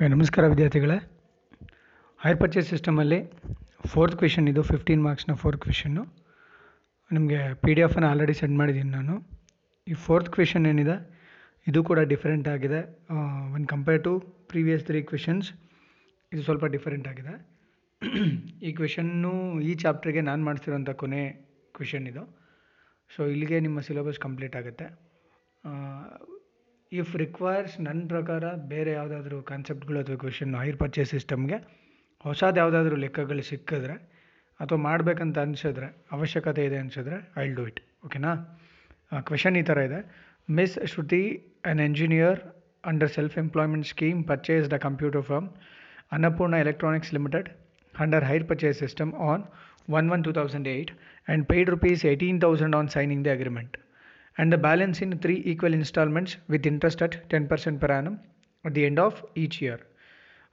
ನಮಸ್ಕಾರ 0.00 0.44
ವಿದ್ಯಾರ್ಥಿಗಳೇ. 0.52 0.96
Hire 2.22 2.38
purchase 2.40 2.66
ಸಿಸ್ಟಮಲ್ಲಿ 2.72 3.18
ಫೋರ್ತ್ 3.92 4.16
ಕ್ವೆಶನ್ 4.20 4.48
ಇದು 4.50 4.62
ಫಿಫ್ಟೀನ್ 4.70 5.02
ಮಾರ್ಕ್ಸ್ನ 5.06 5.34
ಫೋರ್ತ್ 5.42 5.60
ಕ್ವೆಶನ್ನು 5.62 6.02
ನಿಮಗೆ 7.10 7.38
ಪಿ 7.62 7.70
ಡಿ 7.76 7.82
ಎಫನ್ನು 7.86 8.08
ಆಲ್ರೆಡಿ 8.10 8.34
ಸೆಂಡ್ 8.40 8.56
ಮಾಡಿದ್ದೀನಿ 8.60 8.92
ನಾನು. 8.96 9.14
ಈ 9.86 9.94
ಫೋರ್ತ್ 10.06 10.28
ಕ್ವೆಶನ್ 10.34 10.66
ಏನಿದೆ, 10.72 10.96
ಇದು 11.66 11.82
ಕೂಡ 11.90 11.98
ಡಿಫರೆಂಟ್ 12.12 12.50
ಆಗಿದೆ. 12.54 12.80
One 13.56 13.64
compare 13.72 14.02
to 14.08 14.12
previous 14.52 14.84
three 14.90 15.02
questions 15.12 15.48
ಇದು 16.32 16.44
ಸ್ವಲ್ಪ 16.48 16.64
ಡಿಫರೆಂಟ್ 16.76 17.08
ಆಗಿದೆ. 17.12 17.34
ಈ 18.66 18.72
ಕ್ವೆಶನ್ನು 18.80 19.34
ಈ 19.70 19.74
ಚಾಪ್ಟರ್ಗೆ 19.84 20.24
ನಾನು 20.30 20.44
ಮಾಡಿಸಿರೋಂಥ 20.50 20.90
ಕೊನೆ 21.04 21.24
ಕ್ವೆಶನ್ 21.78 22.06
ಇದು. 22.12 22.24
ಸೊ 23.10 23.22
ಇಲ್ಲಿಗೆ 23.34 23.60
ನಿಮ್ಮ 23.68 23.80
ಸಿಲೆಬಸ್ 23.88 24.20
ಕಂಪ್ಲೀಟ್ 24.28 24.56
ಆಗುತ್ತೆ. 24.62 24.88
ಇಫ್ 26.92 27.16
ರಿಕ್ವೈರ್ಸ್ 27.16 27.80
ನನ್ನ 27.80 28.08
ಪ್ರಕಾರ 28.08 28.44
ಬೇರೆ 28.54 28.92
ಯಾವುದಾದ್ರೂ 28.92 29.42
ಕಾನ್ಸೆಪ್ಟ್ಗಳು 29.42 29.98
ಅಥವಾ 29.98 30.16
ಕ್ವೆಶನ್ 30.16 30.54
ಹೈರ್ 30.54 30.76
ಪರ್ಚೇಸ್ 30.76 31.10
ಸಿಸ್ಟಮ್ಗೆ 31.10 31.56
ಹೊಸದು 32.20 32.56
ಯಾವುದಾದ್ರೂ 32.56 32.96
ಲೆಕ್ಕಗಳು 32.96 33.42
ಸಿಕ್ಕಿದ್ರೆ 33.42 33.96
ಅಥವಾ 34.60 34.78
ಮಾಡಬೇಕಂತ 34.78 35.38
ಅನಿಸಿದ್ರೆ 35.38 36.06
ಅವಶ್ಯಕತೆ 36.12 36.64
ಇದೆ 36.64 36.76
ಅನಿಸಿದ್ರೆ 36.76 37.32
ಐ 37.36 37.42
ವಿಲ್ 37.42 37.56
ಡೂ 37.56 37.66
ಇಟ್ 37.66 37.80
ಓಕೆನಾ 38.06 38.32
ಕ್ವೆಶನ್ 39.20 39.56
ಈ 39.56 39.62
ಥರ 39.62 39.78
ಇದೆ. 39.78 40.00
Miss 40.50 40.86
Shruti 40.86 41.22
an 41.64 41.80
engineer 41.80 42.40
under 42.84 43.10
self 43.10 43.38
employment 43.38 43.86
scheme 43.86 44.24
purchase 44.24 44.70
the 44.70 44.72
computer 44.72 45.22
firm 45.22 45.48
Annapurna 46.12 46.54
electronics 46.54 47.14
limited 47.14 47.48
under 47.94 48.20
hire 48.20 48.44
purchase 48.44 48.78
system 48.78 49.14
on 49.14 49.38
1 49.88 50.10
1 50.10 50.22
2008 50.22 50.90
and 51.28 51.48
paid 51.48 51.68
rupees 51.68 52.04
18000 52.04 52.74
on 52.74 52.88
signing 52.88 53.22
the 53.22 53.30
agreement. 53.30 53.70
and 54.37 54.51
the 54.51 54.57
balance 54.59 55.01
in 55.01 55.17
three 55.17 55.41
equal 55.45 55.73
installments 55.73 56.37
with 56.47 56.65
interest 56.65 57.01
at 57.01 57.29
10% 57.29 57.79
per 57.79 57.91
annum 57.91 58.15
at 58.65 58.73
the 58.73 58.85
end 58.85 58.99
of 58.99 59.13
each 59.35 59.61
year 59.61 59.79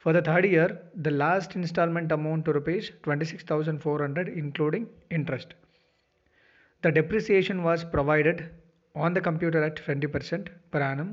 for 0.04 0.12
the 0.12 0.22
third 0.22 0.44
year 0.46 0.68
the 0.98 1.14
last 1.14 1.56
installment 1.56 2.12
amount 2.12 2.44
to 2.44 2.52
rupees 2.52 2.84
26400 3.02 4.28
including 4.36 4.84
interest 5.10 5.50
the 6.82 6.92
depreciation 6.92 7.62
was 7.62 7.84
provided 7.86 8.38
on 8.94 9.14
the 9.14 9.20
computer 9.20 9.62
at 9.62 9.76
20% 9.78 10.48
per 10.70 10.80
annum 10.82 11.10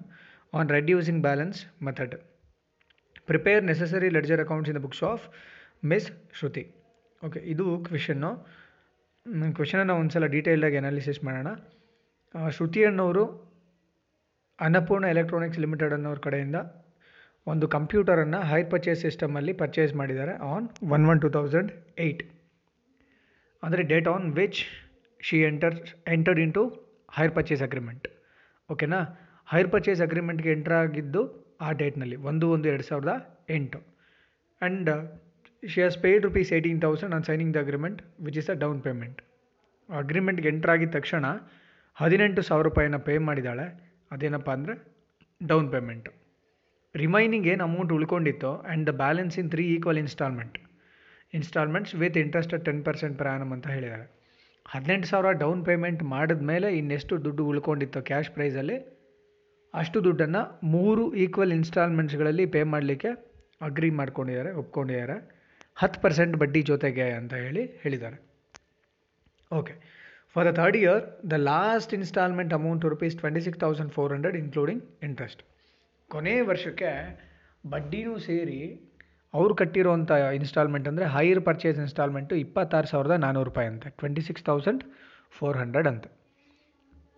on 0.53 0.67
reducing 0.69 1.21
balance 1.21 1.59
method 1.79 2.11
prepare 3.27 3.61
necessary 3.63 4.09
ledger 4.09 4.39
accounts 4.41 4.69
in 4.69 4.75
the 4.75 4.85
books 4.87 5.03
of 5.05 5.19
miss 5.83 6.05
Shruti 6.31 6.61
okay 7.23 7.39
ಇದು 7.45 7.77
question 7.79 8.29
ಕ್ವೆಶನನ್ನು 9.55 9.95
ಒಂದು 9.95 10.11
ಸಲ 10.11 10.25
ಡೀಟೇಲ್ಡಾಗಿ 10.27 10.77
analysis 10.77 11.19
ಮಾಡೋಣ 11.23 11.49
ಆ, 11.49 11.78
ಶ್ರುತಿ 12.50 12.84
ಅನ್ನೋರು 12.84 13.24
Annapurna 14.60 15.04
electronics 15.04 15.58
limited 15.58 15.92
ಅನ್ನೋರ 15.92 16.18
ಕಡೆಯಿಂದ 16.18 16.56
ಒಂದು 17.46 17.68
ಕಂಪ್ಯೂಟರನ್ನು 17.68 18.40
ಹೈರ್ 18.42 18.70
ಪರ್ಚೇಸ್ 18.70 19.00
ಸಿಸ್ಟಮಲ್ಲಿ 19.00 19.52
ಪರ್ಚೇಸ್ 19.52 19.94
ಮಾಡಿದ್ದಾರೆ 19.94 20.32
on 20.32 20.68
one 20.90 21.06
one 21.06 21.20
two 21.20 21.30
thousand 21.30 21.72
eight 21.98 22.22
ಅಂದರೆ 23.62 23.82
date 23.82 24.08
on 24.08 24.32
which 24.32 24.60
she 25.20 25.40
enter 25.40 25.74
entered 26.08 26.40
into 26.54 26.62
hire 27.18 27.32
purchase 27.32 27.62
agreement 27.62 28.08
ಓಕೆನಾ 28.70 29.00
ಹೈರ್ 29.50 29.70
ಪರ್ಚೇಸ್ 29.70 30.00
ಅಗ್ರಿಮೆಂಟ್ಗೆ 30.00 30.52
ಎಂಟರ್ 30.52 30.72
ಆಗಿದ್ದು 30.72 31.22
ಆ 31.60 31.72
ಡೇಟ್ನಲ್ಲಿ 31.72 32.16
ಒಂದು 32.16 32.50
ಒಂದು 32.50 32.68
ಎರಡು 32.68 32.82
ಸಾವಿರದ 32.82 33.40
ಎಂಟು. 33.48 33.78
And 34.60 34.90
she 35.68 35.80
has 35.80 35.98
paid 35.98 36.24
rupees 36.24 36.52
eighteen 36.52 36.80
thousand 36.80 37.14
on 37.14 37.24
signing 37.24 37.54
the 37.54 37.56
agreement 37.56 38.02
which 38.20 38.38
is 38.38 38.50
a 38.50 38.54
down 38.54 38.82
payment 38.82 39.22
ಅಗ್ರಿಮೆಂಟ್ಗೆ 39.88 40.48
enter 40.48 40.70
ಆಗಿದ 40.70 40.90
ತಕ್ಷಣ 40.90 41.24
ಹದಿನೆಂಟು 41.96 42.42
ಸಾವಿರ 42.48 42.64
ರೂಪಾಯಿನ 42.68 42.98
ಪೇ 43.06 43.14
ಮಾಡಿದ್ದಾಳೆ. 43.28 43.66
ಅದೇನಪ್ಪ 44.14 44.50
ಅಂದರೆ 44.56 44.74
ಡೌನ್ 45.40 45.68
ಪೇಮೆಂಟು 45.74 46.12
ರಿಮೈನಿಂಗ್ 46.94 47.46
ಏನು 47.52 47.62
amount 47.68 47.92
ಉಳ್ಕೊಂಡಿತ್ತು 47.96 48.50
and 48.62 48.84
the 48.88 48.92
balance 49.02 49.36
in 49.40 49.50
three 49.54 49.64
equal 49.74 50.00
installment 50.04 50.56
installments 51.38 51.92
with 52.02 52.16
interest 52.22 52.54
ten 52.68 52.80
percent 52.86 53.16
per annum 53.20 53.52
ಅಂತ 53.56 53.66
ಹೇಳಿದ್ದಾರೆ. 53.74 54.06
ಹದಿನೆಂಟು 54.66 55.08
ಸಾವಿರ 55.10 55.30
ಡೌನ್ 55.42 55.62
ಪೇಮೆಂಟ್ 55.68 56.02
ಮಾಡಿದ 56.14 56.42
ಮೇಲೆ 56.50 56.68
ಇನ್ನೆಷ್ಟು 56.78 57.14
ದುಡ್ಡು 57.26 57.42
ಉಳ್ಕೊಂಡಿತ್ತು 57.50 58.00
ಕ್ಯಾಶ್ 58.10 58.30
ಪ್ರೈಸಲ್ಲಿ 58.36 58.78
ಅಷ್ಟು 59.74 59.98
ದುಡ್ಡನ್ನು 60.06 60.42
ಮೂರು 60.74 61.02
ಈಕ್ವಲ್ 61.24 61.52
ಇನ್ಸ್ಟಾಲ್ಮೆಂಟ್ಸ್ಗಳಲ್ಲಿ 61.58 62.46
ಪೇ 62.54 62.62
ಮಾಡಲಿಕ್ಕೆ 62.74 63.10
ಅಗ್ರಿ 63.68 63.90
ಮಾಡ್ಕೊಂಡಿದ್ದಾರೆ, 64.00 64.50
ಒಪ್ಕೊಂಡಿದ್ದಾರೆ. 64.62 65.16
ಹತ್ತು 65.80 65.98
ಪರ್ಸೆಂಟ್ 66.04 66.34
ಬಡ್ಡಿ 66.42 66.60
ಜೊತೆಗೆ 66.70 67.06
ಅಂತ 67.18 67.32
ಹೇಳಿ 67.44 67.62
ಹೇಳಿದ್ದಾರೆ. 67.82 68.18
Okay 69.50 69.74
for 70.36 70.46
the 70.46 70.50
third 70.50 70.76
year 70.76 71.30
the 71.30 71.32
last 71.32 71.94
instalment 71.94 72.54
amount 72.54 72.84
rupees 72.84 73.16
twenty 73.16 73.40
six 73.40 73.60
thousand 73.60 73.92
four 73.92 74.12
hundred 74.12 74.36
including 74.36 74.82
interest 75.02 75.42
ಕೊನೆ 76.10 76.40
ವರ್ಷಕ್ಕೆ 76.40 77.18
ಬಡ್ಡಿನೂ 77.66 78.18
ಸೇರಿ 78.18 78.90
ಅವ್ರು 79.34 79.54
ಕಟ್ಟಿರೋಂಥ 79.54 80.10
ಇನ್ಸ್ಟಾಲ್ಮೆಂಟ್ 80.10 80.88
ಅಂದರೆ 80.88 81.04
ಹೈಯರ್ 81.06 81.44
ಪರ್ಚೇಸ್ 81.44 81.78
ಇನ್ಸ್ಟಾಲ್ಮೆಂಟು 81.78 82.34
ಇಪ್ಪತ್ತಾರು 82.34 82.86
ಸಾವಿರದ 82.86 83.10
ನಾನ್ನೂರು 83.10 83.44
ರೂಪಾಯಿ 83.44 83.68
ಅಂತೆ. 83.68 83.90
Twenty 83.90 84.22
six 84.22 84.44
thousand 84.44 84.84
four 85.30 85.56
hundred 85.56 85.88
ಅಂತೆ 85.88 86.08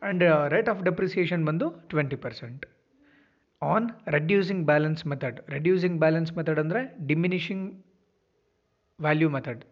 ಆ್ಯಂಡ್ 0.02 0.22
ರೇಟ್ 0.48 0.68
ಆಫ್ 0.68 0.82
ಡೆಪ್ರಿಸಿಯೇಷನ್ 0.82 1.46
ಬಂದು 1.46 1.70
twenty 1.70 2.16
percent 2.16 2.66
on 3.62 3.88
reducing 4.08 4.66
balance 4.66 5.06
method 5.06 5.50
reducing 5.50 5.98
balance 5.98 6.36
method 6.36 6.58
ಅಂದರೆ 6.58 7.06
ಡಿಮಿನಿಷಿಂಗ್ 7.06 7.84
ವ್ಯಾಲ್ಯೂ 9.00 9.30
ಮೆಥಡ್ 9.30 9.64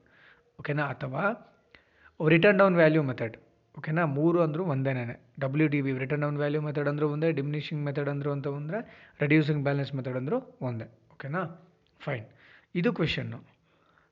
ಓಕೆನಾ 0.60 0.86
ಅಥವಾ 0.86 1.49
ರಿಟರ್ನ್ 2.20 2.58
ಡೌನ್ 2.58 2.76
ವ್ಯಾಲ್ಯೂ 2.76 3.02
ಮೆಥಡ್ 3.02 3.36
ಓಕೆನಾ 3.74 4.06
ಮೂರು 4.14 4.42
ಅಂದರೂ 4.42 4.62
ಒಂದೇನೇ 4.64 5.02
W 5.40 5.66
D 5.68 5.80
B 5.82 5.92
written 5.98 6.22
down 6.22 6.36
value 6.36 6.60
method 6.60 6.88
ಅಂದರೂ 6.88 7.06
ಒಂದೇ 7.08 7.32
ಡಿಮಿನಿಷಿಂಗ್ 7.32 7.82
ಮೆಥಡ್ 7.84 8.08
ಅಂದರು 8.08 8.30
ಅಂತ 8.32 8.48
ಅಂದರೆ 8.58 8.78
ರೆಡ್ಯೂಸಿಂಗ್ 9.20 9.62
ಬ್ಯಾಲೆನ್ಸ್ 9.62 9.94
ಮೆಥಡ್ 9.94 10.16
ಅಂದರೂ 10.16 10.38
ಒಂದೇ. 10.60 10.86
ಓಕೆನಾ 11.12 11.42
ಫೈನ್ 12.00 12.26
ಇದು 12.74 12.90
ಕ್ವೆಶನ್ನು 12.92 13.38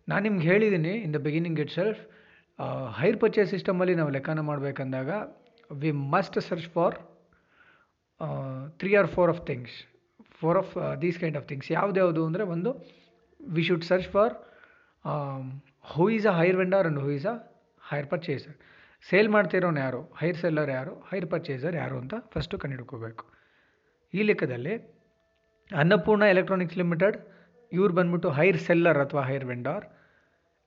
ನಾನು 0.08 0.22
ನಿಮ್ಗೆ 0.22 0.46
ಹೇಳಿದ್ದೀನಿ 0.48 0.92
in 1.04 1.14
the 1.14 1.16
beginning 1.18 1.60
itself 1.70 2.00
hire 3.00 3.18
purchase 3.20 3.50
ಸಿಸ್ಟಮಲ್ಲಿ 3.50 3.94
ನಾವು 3.94 4.10
ಲೆಕ್ಕನ 4.10 4.40
ಮಾಡಬೇಕಂದಾಗ 4.40 5.10
we 5.70 5.90
must 6.14 6.38
search 6.40 6.68
for 6.68 6.96
three 8.80 8.94
or 8.94 9.08
four 9.08 9.30
of 9.30 9.42
things 9.46 9.76
four 10.40 10.58
of 10.58 10.72
these 11.02 11.18
kind 11.18 11.36
of 11.36 11.46
things 11.48 11.72
ಯಾವುದ್ಯಾವುದು 11.72 12.22
ಅಂದರೆ 12.26 12.44
ಒಂದು 12.54 12.70
we 13.40 13.62
should 13.62 13.84
search 13.84 14.08
for 14.08 14.32
who 15.92 16.06
is 16.10 16.26
a 16.26 16.36
hire 16.40 16.56
vendor 16.56 16.80
and 16.82 16.98
who 16.98 17.10
is 17.10 17.26
a 17.26 17.36
hire 17.90 18.08
purchaser. 18.12 18.56
Sale 19.08 19.28
ಮಾಡ್ತಿರೋನು 19.34 19.80
ಯಾರು? 19.86 20.00
Hire 20.20 20.38
seller 20.42 20.70
ಯಾರು? 20.78 20.92
Hire 21.10 21.26
purchaser 21.32 21.74
ಯಾರು 21.82 21.96
ಅಂತ 22.02 22.14
first 22.34 22.58
ಕಂಡುಹಿಡ್ಕೋಬೇಕು. 22.62 23.24
ಈ 24.14 24.22
ಲೆಕ್ಕದಲ್ಲಿ 24.28 24.74
Annapurna 25.70 26.24
electronics 26.34 26.78
limited 26.80 27.16
ಇವ್ರು 27.72 27.92
ಬಂದ್ಬಿಟ್ಟು 27.98 28.28
ಹೈರ್ 28.38 28.58
ಸೆಲ್ಲರ್ 28.66 28.98
ಅಥವಾ 29.04 29.22
hire 29.30 29.46
vendor 29.52 29.84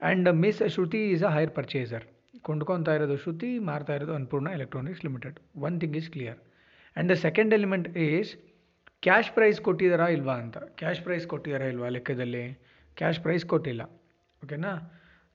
and 0.01 0.29
Miss 0.43 0.61
Shruti 0.75 1.01
is 1.13 1.23
a 1.29 1.31
hire 1.37 1.51
purchaser. 1.59 2.05
ಕೊಂಡ್ಕೊತಾ 2.47 2.93
ಇರೋದು 2.97 3.15
ಶ್ರುತಿ, 3.23 3.49
ಮಾರ್ತಾ 3.69 3.93
ಇರೋದು 3.97 4.13
Annapurna 4.17 4.49
electronics 4.57 5.03
limited 5.05 5.37
one 5.67 5.75
thing 5.81 5.97
is 5.99 6.09
clear 6.15 6.39
and 6.39 7.09
the 7.11 7.17
second 7.25 7.53
element 7.57 7.89
is 8.05 8.31
cash 9.05 9.29
price 9.35 9.59
ಕೊಟ್ಟಿದ್ದಾರಾ 9.67 10.07
ಇಲ್ವಾ 10.15 10.35
ಅಂತ. 10.43 10.57
ಕ್ಯಾಶ್ 10.79 11.01
ಪ್ರೈಸ್ 11.05 11.25
ಕೊಟ್ಟಿದ್ದಾರಾ 11.27 11.67
ಇಲ್ವಾ 11.73 11.87
ಲೆಕ್ಕದಲ್ಲಿ? 11.97 12.43
ಕ್ಯಾಶ್ 12.97 13.19
ಪ್ರೈಸ್ 13.25 13.45
ಕೊಟ್ಟಿಲ್ಲ. 13.45 13.83
ಓಕೆನಾ 14.43 14.71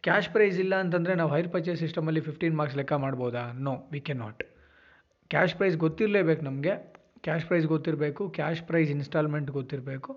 ಕ್ಯಾಶ್ 0.06 0.28
ಪ್ರೈಸ್ 0.34 0.58
ಇಲ್ಲ 0.64 0.74
ಅಂತಂದರೆ 0.84 1.14
ನಾವು 1.20 1.30
ಹೈರ್ 1.34 1.48
ಪರ್ಚೇಸ್ 1.54 1.80
ಸಿಸ್ಟಮಲ್ಲಿ 1.84 2.20
ಫಿಫ್ಟೀನ್ 2.26 2.54
ಮಾರ್ಕ್ಸ್ 2.58 2.76
ಲೆಕ್ಕ 2.80 2.94
ಮಾಡ್ಬೋದಾ? 3.04 3.40
No 3.66 3.72
we 3.92 4.00
can 4.08 4.20
not 4.24 4.42
cash 5.30 5.54
price 5.58 5.76
ಗೊತ್ತಿರಲೇಬೇಕು 5.84 6.42
ನಮಗೆ. 6.48 6.74
ಕ್ಯಾಶ್ 7.24 7.44
ಪ್ರೈಸ್ 7.48 7.66
ಗೊತ್ತಿರಬೇಕು, 7.66 8.22
ಕ್ಯಾಶ್ 8.36 8.62
ಪ್ರೈಸ್ 8.68 8.90
ಇನ್ಸ್ಟಾಲ್ಮೆಂಟ್ 8.90 9.48
ಗೊತ್ತಿರಬೇಕು 9.50 10.10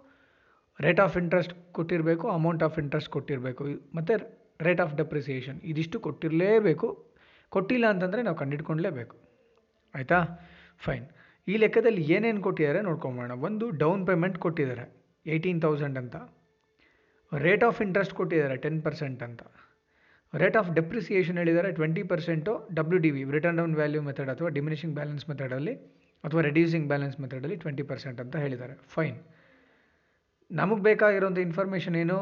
ರೇಟ್ 0.79 0.99
ಆಫ್ 1.05 1.15
ಇಂಟ್ರೆಸ್ಟ್ 1.17 1.53
ಕೊಟ್ಟಿರಬೇಕು 1.77 2.25
ಅಮೌಂಟ್ 2.29 2.61
ಆಫ್ 2.67 2.77
ಇಂಟ್ರೆಸ್ಟ್ 2.81 3.09
ಕೊಟ್ಟಿರಬೇಕು. 3.15 3.63
ಮತ್ತು 3.97 4.13
ರೇಟ್ 4.67 4.81
ಆಫ್ 4.83 4.93
ಡೆಪ್ರಿಸಿಯೇಷನ್ 4.95 5.57
ಇದಿಷ್ಟು 5.71 5.97
ಕೊಟ್ಟಿರಲೇಬೇಕು. 6.05 6.87
ಕೊಟ್ಟಿಲ್ಲ 7.55 7.85
ಅಂತಂದರೆ 7.93 8.21
ನಾವು 8.27 8.37
ಕಂಡಿಟ್ಕೊಳ್ಳಲೇಬೇಕು 8.41 9.15
ಆಯಿತಾ? 9.95 10.19
ಫೈನ್ 10.85 11.07
ಈ 11.47 11.55
ಲೆಕ್ಕದಲ್ಲಿ 11.63 12.03
ಏನೇನು 12.15 12.41
ಕೊಟ್ಟಿದ್ದಾರೆ 12.47 12.81
ನೋಡ್ಕೊಂಬೋಣ 12.89 13.31
ಒಂದು 13.47 13.65
ಡೌನ್ 13.83 14.03
ಪೇಮೆಂಟ್ 14.09 14.37
ಕೊಟ್ಟಿದ್ದಾರೆ 14.45 14.85
ಏಯ್ಟೀನ್ 15.25 15.61
ತೌಸಂಡ್ 15.65 15.97
ಅಂತ. 16.03 16.15
ರೇಟ್ 17.31 17.63
ಆಫ್ 17.69 17.81
ಇಂಟ್ರೆಸ್ಟ್ 17.87 18.15
ಕೊಟ್ಟಿದ್ದಾರೆ 18.19 18.57
ಟೆನ್ 18.65 18.79
ಪರ್ಸೆಂಟ್ 18.83 19.23
ಅಂತ. 19.29 19.41
ರೇಟ್ 20.33 20.57
ಆಫ್ 20.57 20.69
ಡೆಪ್ರಿಸಿಯೇಷನ್ 20.79 21.37
ಹೇಳಿದ್ದಾರೆ 21.41 21.69
twenty 21.77 22.03
percent 22.11 22.51
W 22.77 22.97
D 23.05 23.09
V 23.15 23.21
written 23.35 23.57
down 23.59 23.75
value 23.79 24.01
method 24.07 24.29
ಅಥವಾ 24.33 24.49
ಡಿಮಿನಿಷಿಂಗ್ 24.57 24.93
ಬ್ಯಾಲೆನ್ಸ್ 24.99 25.25
ಮೆಥಡಲ್ಲಿ 25.29 25.73
ಅಥವಾ 26.23 26.41
ರೆಡ್ಯೂಸಿಂಗ್ 26.49 26.87
ಬ್ಯಾಲೆನ್ಸ್ 26.87 27.17
ಮೆಥಡಲ್ಲಿ 27.23 27.57
ಟ್ವೆಂಟಿ 27.63 27.83
ಪರ್ಸೆಂಟ್ 27.91 28.19
ಅಂತ 28.23 28.35
ಹೇಳಿದ್ದಾರೆ. 28.43 28.73
ಫೈನ್ 28.95 29.17
ನಮಗೆ 30.51 30.81
ಬೇಕಾಗಿರೋಂಥ 30.89 31.39
ಇನ್ಫಾರ್ಮೇಷನ್ 31.47 31.95
ಏನು? 32.03 32.17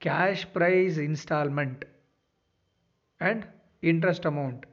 Cash 0.00 0.44
price 0.56 0.98
installment 1.08 1.82
and 3.20 3.44
interest 3.82 4.26
amount 4.32 4.64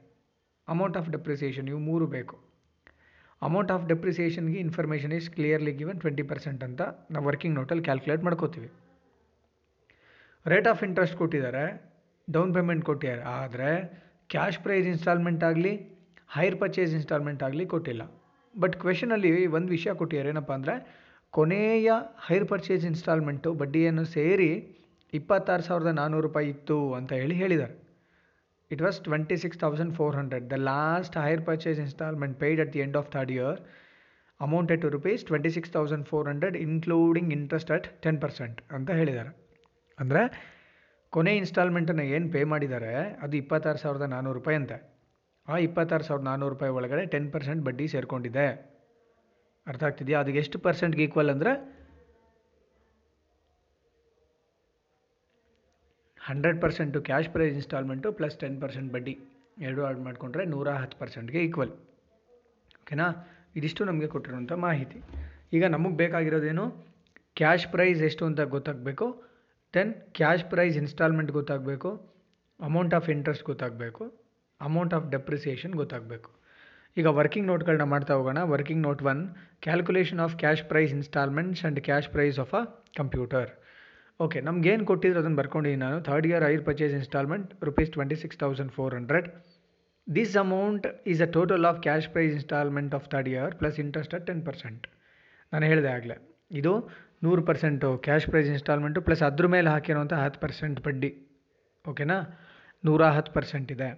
amount 0.68 0.96
of 1.00 1.08
depreciation 1.16 1.68
ಇವು 1.72 1.80
ಮೂರು 1.90 2.06
ಬೇಕು. 2.16 2.36
Amount 3.42 3.70
of 3.74 3.86
ಡೆಪ್ರಿಸಿಯೇಷನ್ಗೆ 3.92 4.58
information 4.66 5.12
is 5.18 5.28
clearly 5.36 5.72
given 5.80 6.00
twenty 6.00 6.24
percent 6.32 6.62
ಅಂತ 6.68 6.82
ನಾವು 7.14 7.24
ವರ್ಕಿಂಗ್ 7.30 7.54
ನೋಟಲ್ಲಿ 7.60 7.84
ಕ್ಯಾಲ್ಕುಲೇಟ್ 7.88 8.22
ಮಾಡ್ಕೋತೀವಿ. 8.28 8.70
ರೇಟ್ 10.46 10.68
ಆಫ್ 10.72 10.82
ಇಂಟ್ರೆಸ್ಟ್ 10.88 11.16
ಕೊಟ್ಟಿದ್ದಾರೆ. 11.22 11.64
ಡೌನ್ 12.36 12.52
ಪೇಮೆಂಟ್ 12.56 12.84
ಕೊಟ್ಟಿದ್ದಾರೆ. 12.88 13.22
ಆದರೆ 13.38 13.70
ಕ್ಯಾಶ್ 14.32 14.58
ಪ್ರೈಸ್ 14.64 14.88
ಇನ್ಸ್ಟಾಲ್ಮೆಂಟ್ 14.94 15.42
ಆಗಲಿ 15.50 15.72
ಹೈರ್ 16.36 16.56
ಪರ್ಚೇಸ್ 16.62 16.92
ಇನ್ಸ್ಟಾಲ್ಮೆಂಟ್ 16.98 17.42
ಆಗಲಿ 17.46 17.64
ಕೊಟ್ಟಿಲ್ಲ. 17.74 18.02
ಬಟ್ 18.54 18.74
ಕ್ವೆಶನಲ್ಲಿ 18.82 19.30
ಒಂದು 19.58 19.70
ವಿಷಯ 19.76 19.92
ಕೊಟ್ಟಿದ್ದಾರೆ. 20.00 20.30
ಏನಪ್ಪ 20.34 20.52
ಅಂದರೆ, 20.58 20.74
ಕೊನೆಯ 21.36 21.90
ಹೈರ್ 22.28 22.46
ಪರ್ಚೇಸ್ 22.52 22.84
ಇನ್ಸ್ಟಾಲ್ಮೆಂಟು 22.92 23.50
ಬಡ್ಡಿಯನ್ನು 23.60 24.04
ಸೇರಿ 24.16 24.50
ಇಪ್ಪತ್ತಾರು 25.18 25.62
ಸಾವಿರದ 25.68 25.90
ನಾನ್ನೂರು 26.00 26.24
ರೂಪಾಯಿ 26.26 26.48
ಇತ್ತು 26.54 26.76
ಅಂತ 26.98 27.10
ಹೇಳಿ 27.20 27.34
ಹೇಳಿದ್ದಾರೆ. 27.42 27.74
It 28.70 28.82
was 28.86 28.98
twenty 29.06 29.36
six 29.42 29.58
thousand 29.62 29.92
four 29.98 30.14
hundred 30.18 30.44
the 30.52 30.58
last 30.68 31.16
hire 31.24 31.42
purchase 31.48 31.80
installment 31.84 32.36
paid 32.42 32.60
at 32.64 32.72
the 32.74 32.80
end 32.84 32.96
of 33.00 33.08
third 33.14 33.32
year 33.36 33.58
amounted 34.40 34.80
to 34.84 34.88
rupees 34.96 35.22
twenty 35.30 35.50
six 35.56 35.72
thousand 35.76 36.06
four 36.10 36.26
hundred 36.30 36.56
including 36.66 37.32
interest 37.38 37.70
at 37.76 37.86
ten 38.04 38.18
percent 38.24 38.58
ಅಂತ 38.76 38.90
ಹೇಳಿದ್ದಾರೆ. 39.00 39.32
ಅಂದರೆ 39.98 40.22
ಕೊನೆ 41.14 41.32
ಇನ್ಸ್ಟಾಲ್ಮೆಂಟನ್ನು 41.40 42.04
ಏನು 42.14 42.26
pay 42.34 42.40
ಮಾಡಿದ್ದಾರೆ, 42.52 42.92
ಅದು 43.24 43.34
ಇಪ್ಪತ್ತಾರು 43.42 43.78
ಸಾವಿರದ 43.82 44.06
ನಾನ್ನೂರು 44.14 44.36
ರೂಪಾಯಿ 44.38 44.56
ಅಂತೆ. 44.60 44.76
ಆ 45.48 45.56
ಇಪ್ಪತ್ತಾರು 45.66 46.04
ಸಾವಿರದ 46.08 46.24
ನಾನ್ನೂರು 46.30 46.52
ರೂಪಾಯಿ 46.54 46.72
ಒಳಗಡೆ 46.78 47.02
ಟೆನ್ 47.14 47.28
ಪರ್ಸೆಂಟ್ 47.34 47.62
ಬಡ್ಡಿ 47.66 47.86
ಸೇರಿಕೊಂಡಿದೆ. 47.94 48.46
ಅರ್ಥ 49.66 49.82
ಆಗ್ತಿದೆಯಾ? 49.88 50.18
ಅದಕ್ಕೆ 50.22 50.40
ಎಷ್ಟು 50.44 50.58
ಪರ್ಸೆಂಟ್ಗೆ 50.66 51.02
ಈಕ್ವಲ್ 51.06 51.30
ಅಂದರೆ 51.34 51.52
hundred 56.28 56.58
percent 56.62 56.98
cash 57.08 57.28
price 57.34 57.54
installment 57.60 58.08
plus 58.18 58.36
ten 58.42 58.56
percent 58.62 58.90
ಬಡ್ಡಿ. 58.94 59.14
ಎರಡು 59.66 59.80
ಆಡ್ 59.88 60.00
ಮಾಡಿಕೊಂಡ್ರೆ 60.06 60.44
ನೂರ 60.52 60.68
ಹತ್ತು 60.82 60.96
ಪರ್ಸೆಂಟ್ಗೆ 61.00 61.40
ಈಕ್ವಲ್ 61.46 61.72
ಓಕೆನಾ? 62.82 63.06
ಇದಿಷ್ಟು 63.58 63.82
ನಮಗೆ 63.90 64.08
ಕೊಟ್ಟಿರುವಂಥ 64.14 64.52
ಮಾಹಿತಿ. 64.66 64.98
ಈಗ 65.56 65.64
ನಮಗೆ 65.74 65.96
ಬೇಕಾಗಿರೋದೇನು? 66.02 66.64
ಕ್ಯಾಶ್ 67.40 67.66
ಪ್ರೈಸ್ 67.74 68.00
ಎಷ್ಟು 68.08 68.24
ಅಂತ 68.30 68.40
ಗೊತ್ತಾಗಬೇಕು? 68.54 69.06
ದೆನ್ 69.74 69.92
ಕ್ಯಾಶ್ 70.18 70.44
ಪ್ರೈಸ್ 70.52 70.76
ಇನ್ಸ್ಟಾಲ್ಮೆಂಟ್ 70.82 71.30
ಗೊತ್ತಾಗಬೇಕು, 71.38 71.90
ಅಮೌಂಟ್ 72.68 72.94
ಆಫ್ 72.98 73.08
ಇಂಟ್ರೆಸ್ಟ್ 73.14 73.44
ಗೊತ್ತಾಗಬೇಕು, 73.50 74.04
ಅಮೌಂಟ್ 74.68 74.94
ಆಫ್ 74.96 75.06
ಡೆಪ್ರಿಸಿಯೇಷನ್ 75.14 75.74
ಗೊತ್ತಾಗಬೇಕು. 75.80 76.30
ಈಗ 77.00 77.08
ವರ್ಕಿಂಗ್ 77.18 77.48
ನೋಟ್ಗಳನ್ನ 77.50 77.84
ಮಾಡ್ತಾ 77.92 78.12
ಹೋಗೋಣ. 78.18 78.40
Working 78.54 78.82
note 78.88 79.02
one, 79.12 79.22
calculation 79.66 80.20
of 80.24 80.34
cash 80.42 80.62
price 80.70 80.92
installments 80.98 81.62
and 81.62 81.80
cash 81.88 82.08
price 82.14 82.38
of 82.44 82.52
a 82.60 82.62
computer. 83.00 83.50
Okay 84.24 84.38
ನಮ್ಗೇನು 84.48 84.84
ಕೊಟ್ಟಿದ್ರು 84.90 85.20
ಅದನ್ನು 85.22 85.38
ಬರ್ಕೊಂಡಿದ್ದೀನಿ 85.40 85.80
ನಾನು. 85.84 85.98
Third 86.08 86.26
year 86.30 86.44
hire 86.50 86.64
purchase 86.68 86.94
installment, 86.98 87.48
rupees 87.68 87.90
twenty 87.94 88.16
six 88.22 88.38
thousand 88.42 88.72
four 88.78 88.94
hundred. 88.98 89.28
This 90.06 90.34
amount 90.44 90.86
is 91.12 91.22
a 91.26 91.30
total 91.38 91.64
of 91.70 91.80
cash 91.86 92.08
price 92.14 92.32
installment 92.38 92.94
of 92.98 93.06
third 93.14 93.30
year 93.32 93.52
plus 93.60 93.78
interest 93.84 94.14
at 94.18 94.26
ten 94.30 94.42
percent 94.48 94.84
ನಾನು 95.52 95.64
ಹೇಳಿದೆ 95.72 95.90
ಆಗಲೇ. 95.96 96.16
ಇದು 96.60 96.72
ನೂರು 97.24 97.42
percent 97.48 97.88
cash 98.06 98.26
price 98.30 98.48
installment 98.54 99.00
plus 99.06 99.22
ಅದ್ರ 99.28 99.46
ಮೇಲೆ 99.54 99.68
ಹಾಕಿರೋಂಥ 99.74 100.14
ಹತ್ತು 100.24 100.40
percent 100.44 100.78
ಬಡ್ಡಿ. 100.86 101.10
ಓಕೆನಾ 101.84 102.16
ನೂರ 102.86 103.02
ಹತ್ತು 103.16 103.32
ಪರ್ಸೆಂಟ್ 103.36 103.68
ಇದೆ. 103.74 103.90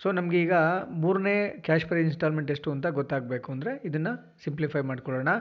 ಸೊ 0.00 0.08
ನಮಗೆ 0.18 0.38
ಈಗ 0.44 0.54
ಮೂರನೇ 1.02 1.36
ಕ್ಯಾಶ್ 1.66 1.86
ಪ್ರೈಸ್ 1.90 2.08
ಇನ್ಸ್ಟಾಲ್ಮೆಂಟ್ 2.10 2.50
ಎಷ್ಟು 2.54 2.68
ಅಂತ 2.74 2.86
ಗೊತ್ತಾಗಬೇಕು 2.98 3.48
ಅಂದರೆ 3.54 3.72
ಇದನ್ನು 3.88 4.12
ಸಿಂಪ್ಲಿಫೈ 4.44 4.82
ಮಾಡ್ಕೊಳ್ಳೋಣ. 4.90 5.32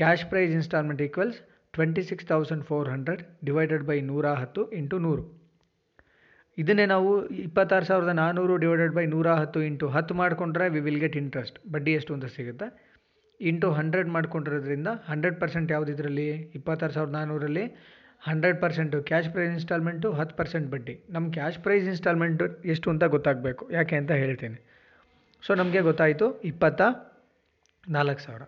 Cash 0.00 0.24
price 0.32 0.52
installment 0.58 1.00
equals 1.06 1.38
twenty 1.74 2.02
six 2.10 2.26
thousand 2.32 2.64
four 2.70 2.88
hundred 2.94 3.22
divided 3.48 3.84
by 3.90 3.98
ನೂರ 4.10 4.26
ಹತ್ತು 4.42 4.62
ಇಂಟು 4.80 4.98
ನೂರು. 5.06 5.24
ಇದನ್ನೇ 6.58 6.84
ನಾವು 6.92 7.10
ಇಪ್ಪತ್ತಾರು 7.46 7.86
ಸಾವಿರದ 7.88 8.12
ನಾನ್ನೂರು 8.20 8.54
ಡಿವೈಡೆಡ್ 8.64 8.92
ಬೈ 8.98 9.04
ನೂರ 9.14 9.28
ಹತ್ತು 9.40 9.60
ಇಂಟು 9.68 9.86
ಹತ್ತು 9.96 10.12
ಮಾಡಿಕೊಂಡ್ರೆ 10.20 10.66
ವಿ 10.74 10.80
ವಿಲ್ 10.86 11.00
ಗೆಟ್ 11.04 11.16
ಇಂಟ್ರೆಸ್ಟ್ 11.22 11.58
ಬಡ್ಡಿ 11.72 11.94
ಎಷ್ಟು 11.98 12.12
ಅಂತ 12.16 12.28
ಸಿಗುತ್ತೆ? 12.36 12.68
ಇಂಟು 13.40 13.72
ಹಂಡ್ರೆಡ್ 13.72 14.08
ಮಾಡ್ಕೊಂಡಿರೋದ್ರಿಂದ 14.08 14.86
ಹಂಡ್ರೆಡ್ 14.86 15.40
ಪರ್ಸೆಂಟ್ 15.40 15.72
ಯಾವುದು 15.72 15.92
ಇದರಲ್ಲಿ 15.92 16.28
ಇಪ್ಪತ್ತಾರು 16.30 16.92
ಸಾವಿರದ 16.92 17.12
ನಾನ್ನೂರಲ್ಲಿ 17.12 17.64
hundred 18.26 18.60
percent 18.60 19.02
cash 19.02 19.30
price 19.30 19.52
installment, 19.52 20.12
ಹತ್ತು 20.12 20.36
ಪರ್ಸೆಂಟ್ 20.36 20.70
ಬಡ್ಡಿ. 20.70 21.04
ನಮ್ಮ 21.10 21.32
ಕ್ಯಾಶ್ 21.32 21.58
ಪ್ರೈಸ್ 21.58 21.86
ಇನ್ಸ್ಟಾಲ್ಮೆಂಟು 21.86 22.62
ಎಷ್ಟು 22.64 22.90
ಅಂತ 22.90 23.04
ಗೊತ್ತಾಗಬೇಕು. 23.04 23.70
ಯಾಕೆ 23.70 23.96
ಅಂತ 23.96 24.12
ಹೇಳ್ತೀನಿ. 24.12 24.58
ಸೊ, 25.46 25.54
ನಮಗೆ 25.54 25.80
ಗೊತ್ತಾಯಿತು 25.80 26.40
ಇಪ್ಪತ್ತ 26.40 26.82
ನಾಲ್ಕು 27.90 28.20
ಸಾವಿರ. 28.20 28.42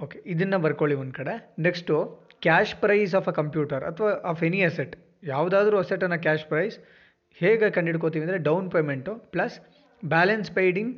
ಓಕೆ, 0.00 0.22
ಇದನ್ನು 0.26 0.58
ಬರ್ಕೊಳ್ಳಿ 0.58 0.96
ಒಂದು 0.96 1.12
ಕಡೆ. 1.12 1.54
Next, 1.58 1.94
cash 2.40 2.74
price 2.76 3.14
of 3.14 3.28
a 3.28 3.30
computer 3.30 3.84
ಅಥವಾ 3.84 4.10
ಆಫ್ 4.10 4.42
ಎನಿ 4.42 4.62
ಅಸೆಟ್, 4.62 4.96
ಯಾವುದಾದ್ರೂ 5.22 5.78
ಅಸೆಟನ್ನು 5.78 6.22
ಕ್ಯಾಶ್ 6.22 6.44
ಪ್ರೈಸ್ 6.44 6.78
ಹೇಗೆ 7.34 7.70
ಕಂಡುಹಿಡ್ಕೋತೀವಿ 7.70 8.24
ಅಂದರೆ 8.24 8.38
down 8.38 8.70
payment 8.70 9.14
plus 9.14 9.60
balance 10.04 10.50
paid 10.50 10.78
in 10.78 10.92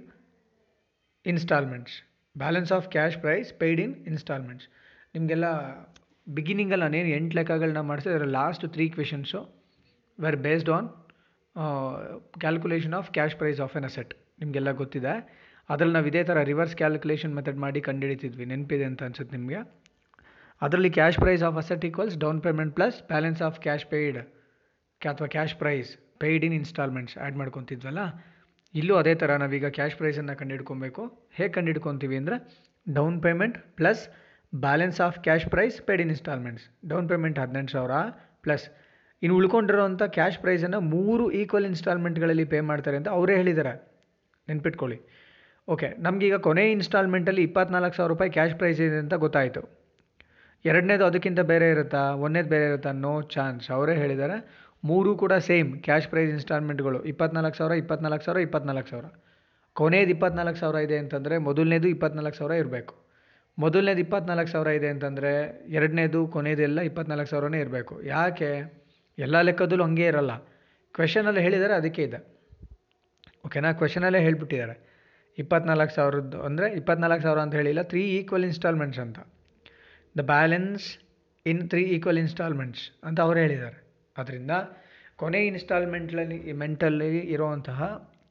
installments. 1.27 1.97
Balance 2.37 2.73
of 2.73 2.89
cash 2.89 3.19
price 3.19 3.49
paid 3.53 3.81
in 3.81 3.95
installments 4.07 4.67
ನಿಮಗೆಲ್ಲ 5.15 5.47
ಬಿಗಿನಿಂಗಲ್ಲಿ 6.27 6.85
ನಾನೇನು 6.85 7.09
ಎಂಟು 7.09 7.37
ಲೆಕ್ಕಗಳನ್ನ 7.37 7.81
ಮಾಡಿಸಿದೆ 7.81 8.15
ಅದರ 8.15 8.25
last 8.25 8.65
three 8.75 8.89
questions 8.89 9.41
were 10.21 10.37
based 10.37 10.71
on 10.71 10.89
calculation 12.41 12.95
of 12.95 13.11
cash 13.11 13.37
price 13.37 13.61
of 13.61 13.77
an 13.77 13.85
asset 13.85 14.15
ನಿಮಗೆಲ್ಲ 14.41 14.71
ಗೊತ್ತಿದೆ. 14.73 15.15
ಅದರಲ್ಲಿ 15.69 15.95
ನಾವು 15.95 16.07
ಇದೇ 16.07 16.23
ಥರ 16.25 16.43
ರಿವರ್ಸ್ 16.43 16.77
ಕ್ಯಾಲ್ಕುಲೇಷನ್ 16.77 17.35
ಮೆಥಡ್ 17.39 17.59
ಮಾಡಿ 17.59 17.81
ಕಂಡುಹಿಡಿತಿದ್ವಿ. 17.81 18.45
ನೆನಪಿದೆ 18.45 18.85
ಅಂತ 18.85 19.03
ಅನ್ಸುತ್ತೆ 19.03 19.37
ನಿಮಗೆ. 19.37 19.61
ಅದರಲ್ಲಿ 20.63 20.91
cash 20.91 21.19
price 21.19 21.43
of 21.43 21.57
asset 21.57 21.85
equals 21.85 22.17
down 22.19 22.41
payment 22.43 22.75
plus 22.75 22.97
balance 23.03 23.43
of 23.43 23.61
cash 23.61 23.87
paid 23.87 24.19
ಅಥವಾ 25.01 25.27
cash 25.27 25.55
price 25.55 25.91
paid 26.23 26.45
in 26.45 26.55
installments 26.55 27.19
add 27.19 27.37
ಮಾಡ್ಕೊತಿದ್ವಲ್ಲ? 27.37 28.01
ಇಲ್ಲೂ 28.75 28.95
ಅದೇ 29.01 29.13
ಥರ 29.21 29.37
ನಾವೀಗ 29.43 29.69
ಕ್ಯಾಶ್ 29.79 29.97
ಪ್ರೈಸನ್ನು 30.01 30.35
ಕಂಡುಹಿಡ್ಕೊಬೇಕು 30.41 31.03
ಹೇಗೆ 31.39 31.53
ಕಂಡುಹಿಡ್ಕೊತೀವಿ 31.57 32.17
ಅಂದರೆ 32.21 32.37
down 32.87 33.17
payment 33.27 33.57
plus 33.79 34.03
balance 34.53 35.01
of 35.07 35.17
cash 35.27 35.47
price 35.55 35.79
paid 35.89 36.03
in 36.05 36.13
installments 36.15 36.65
down 36.93 37.09
payment 37.13 37.39
ಹದಿನೆಂಟು 37.43 37.73
ಸಾವಿರ 37.77 37.97
ಪ್ಲಸ್ 38.45 38.67
ಇನ್ನು 39.23 39.35
ಉಳ್ಕೊಂಡಿರೋಂಥ 39.39 40.03
ಕ್ಯಾಶ್ 40.19 40.39
ಪ್ರೈಸನ್ನು 40.45 40.79
ಮೂರು 40.95 41.25
ಈಕ್ವಲ್ 41.41 41.67
ಇನ್ಸ್ಟಾಲ್ಮೆಂಟ್ಗಳಲ್ಲಿ 41.71 42.45
ಪೇ 42.53 42.61
ಮಾಡ್ತಾರೆ 42.71 42.97
ಅಂತ 43.01 43.09
ಅವರೇ 43.17 43.35
ಹೇಳಿದ್ದಾರೆ 43.41 43.73
ನೆನ್ಪಿಟ್ಕೊಳ್ಳಿ. 44.49 44.99
ಓಕೆ 45.69 45.89
ನಮಗೀಗ 46.07 46.37
ಕೊನೆ 46.47 46.65
ಇನ್ಸ್ಟಾಲ್ಮೆಂಟಲ್ಲಿ 46.77 47.43
ಇಪ್ಪತ್ನಾಲ್ಕು 47.49 47.97
ಸಾವಿರ 47.99 48.11
ರೂಪಾಯಿ 48.13 48.31
ಕ್ಯಾಶ್ 48.37 48.55
ಪ್ರೈಸ್ 48.61 48.81
ಇದೆ 48.87 48.99
ಅಂತ 49.05 49.15
ಗೊತ್ತಾಯಿತು. 49.25 49.63
ಎರಡನೇದು 50.65 51.05
ಅದಕ್ಕಿಂತ 51.11 51.41
ಬೇರೆ 51.53 51.67
ಇರುತ್ತಾ? 51.75 52.03
ಒಂದನೇದು 52.25 52.51
ಬೇರೆ 52.55 52.65
ಇರುತ್ತಾ? 52.71 52.93
ನೋ 53.05 53.13
ಚಾನ್ಸ್ 53.35 53.67
ಅವರೇ 53.77 53.95
ಹೇಳಿದ್ದಾರೆ 54.03 54.37
ಮೂರು 54.83 55.11
ಕೂಡ 55.23 55.35
ಸೇಮ್ 55.49 55.71
ಕ್ಯಾಶ್ 55.87 56.09
ಪ್ರೈಸ್ 56.13 56.31
ಇನ್ಸ್ಟಾಲ್ಮೆಂಟ್ಗಳು. 56.37 56.99
ಇಪ್ಪತ್ನಾಲ್ಕು 57.13 57.57
ಸಾವಿರ 57.61 57.75
ಇಪ್ಪತ್ನಾಲ್ಕು 57.83 58.25
ಸಾವಿರ 58.27 58.41
ಇಪ್ಪತ್ನಾಲ್ಕು 58.49 58.89
ಸಾವಿರ. 58.93 59.07
ಕೊನೆಯದು 59.77 60.13
ಇಪ್ಪತ್ನಾಲ್ಕು 60.17 60.59
ಸಾವಿರ 60.63 60.79
ಇದೆ 60.87 60.97
ಅಂತಂದರೆ 61.03 61.35
ಮೊದಲನೇದು 61.49 61.89
ಇಪ್ಪತ್ನಾಲ್ಕು 61.95 62.39
ಸಾವಿರ 62.41 62.55
ಇರಬೇಕು. 62.63 62.95
ಮೊದಲನೇದು 63.59 64.01
ಇಪ್ಪತ್ನಾಲ್ಕು 64.07 64.51
ಸಾವಿರ 64.55 64.71
ಇದೆ 64.79 64.89
ಅಂತಂದರೆ 64.95 65.33
ಎರಡನೇದು 65.79 66.21
ಕೊನೆಯದೆಲ್ಲ 66.35 66.81
ಇಪ್ಪತ್ನಾಲ್ಕು 66.91 67.31
ಸಾವಿರನೇ 67.33 67.59
ಇರಬೇಕು. 67.65 67.95
ಯಾಕೆ? 68.15 68.51
ಎಲ್ಲ 69.19 69.37
ಲೆಕ್ಕದಲ್ಲೂ 69.49 69.85
ಹಂಗೆ 69.89 70.07
ಇರಲ್ಲ. 70.13 70.33
ಕ್ವೆಶನಲ್ಲಿ 70.95 71.43
ಹೇಳಿದ್ದಾರೆ 71.47 71.75
ಅದಕ್ಕೆ 71.81 72.03
ಇದೆ. 72.09 72.21
ಓಕೆನಾ 73.47 73.73
ಕ್ವೆಶನಲ್ಲೇ 73.81 74.21
ಹೇಳಿಬಿಟ್ಟಿದ್ದಾರೆ 74.27 74.77
ಇಪ್ಪತ್ನಾಲ್ಕು 75.39 75.95
ಸಾವಿರದ್ದು 75.99 76.39
ಅಂದರೆ 76.47 76.67
ಇಪ್ಪತ್ನಾಲ್ಕು 76.81 77.23
ಸಾವಿರ 77.27 77.41
ಅಂತ 77.47 77.55
ಹೇಳಿಲ್ಲ 77.61 77.83
ತ್ರೀ 77.93 78.03
ಈಕ್ವಲ್ 78.19 78.45
ಇನ್ಸ್ಟಾಲ್ಮೆಂಟ್ಸ್ 78.51 79.01
ಅಂತ. 79.05 79.19
The 80.19 80.25
balance 80.33 80.87
in 81.47 81.63
three 81.71 81.83
equal 81.97 82.21
installments 82.25 82.83
ಅಂತ 83.09 83.19
ಅವ್ರು 83.27 83.39
ಹೇಳಿದ್ದಾರೆ 83.45 83.80
ಅದರಿಂದ 84.17 84.53
ಕೊನೆ 85.23 85.41
ಇನ್ಸ್ಟಾಲ್ಮೆಂಟ್ಲಲ್ಲಿ 85.51 86.39
ಮೆಂಟಲ್ಲಿ 86.63 87.09
ಇರುವಂತಹ 87.35 87.81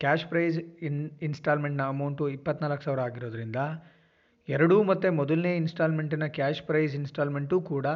ಕ್ಯಾಶ್ 0.03 0.25
ಪ್ರೈಸ್ 0.31 0.57
ಇನ್ 0.87 0.99
ಇನ್ಸ್ಟಾಲ್ಮೆಂಟ್ನ 1.27 1.83
ಅಮೌಂಟು 1.93 2.25
ಇಪ್ಪತ್ನಾಲ್ಕು 2.35 2.83
ಸಾವಿರ 2.85 3.01
ಆಗಿರೋದ್ರಿಂದ, 3.07 3.59
ಎರಡೂ 4.47 4.75
ಮತ್ತು 4.91 5.07
ಮೊದಲನೇ 5.19 5.51
ಇನ್ಸ್ಟಾಲ್ಮೆಂಟಿನ 5.61 6.27
ಕ್ಯಾಶ್ 6.37 6.61
ಪ್ರೈಸ್ 6.69 6.93
ಇನ್ಸ್ಟಾಲ್ಮೆಂಟು 6.99 7.57
ಕೂಡ 7.71 7.87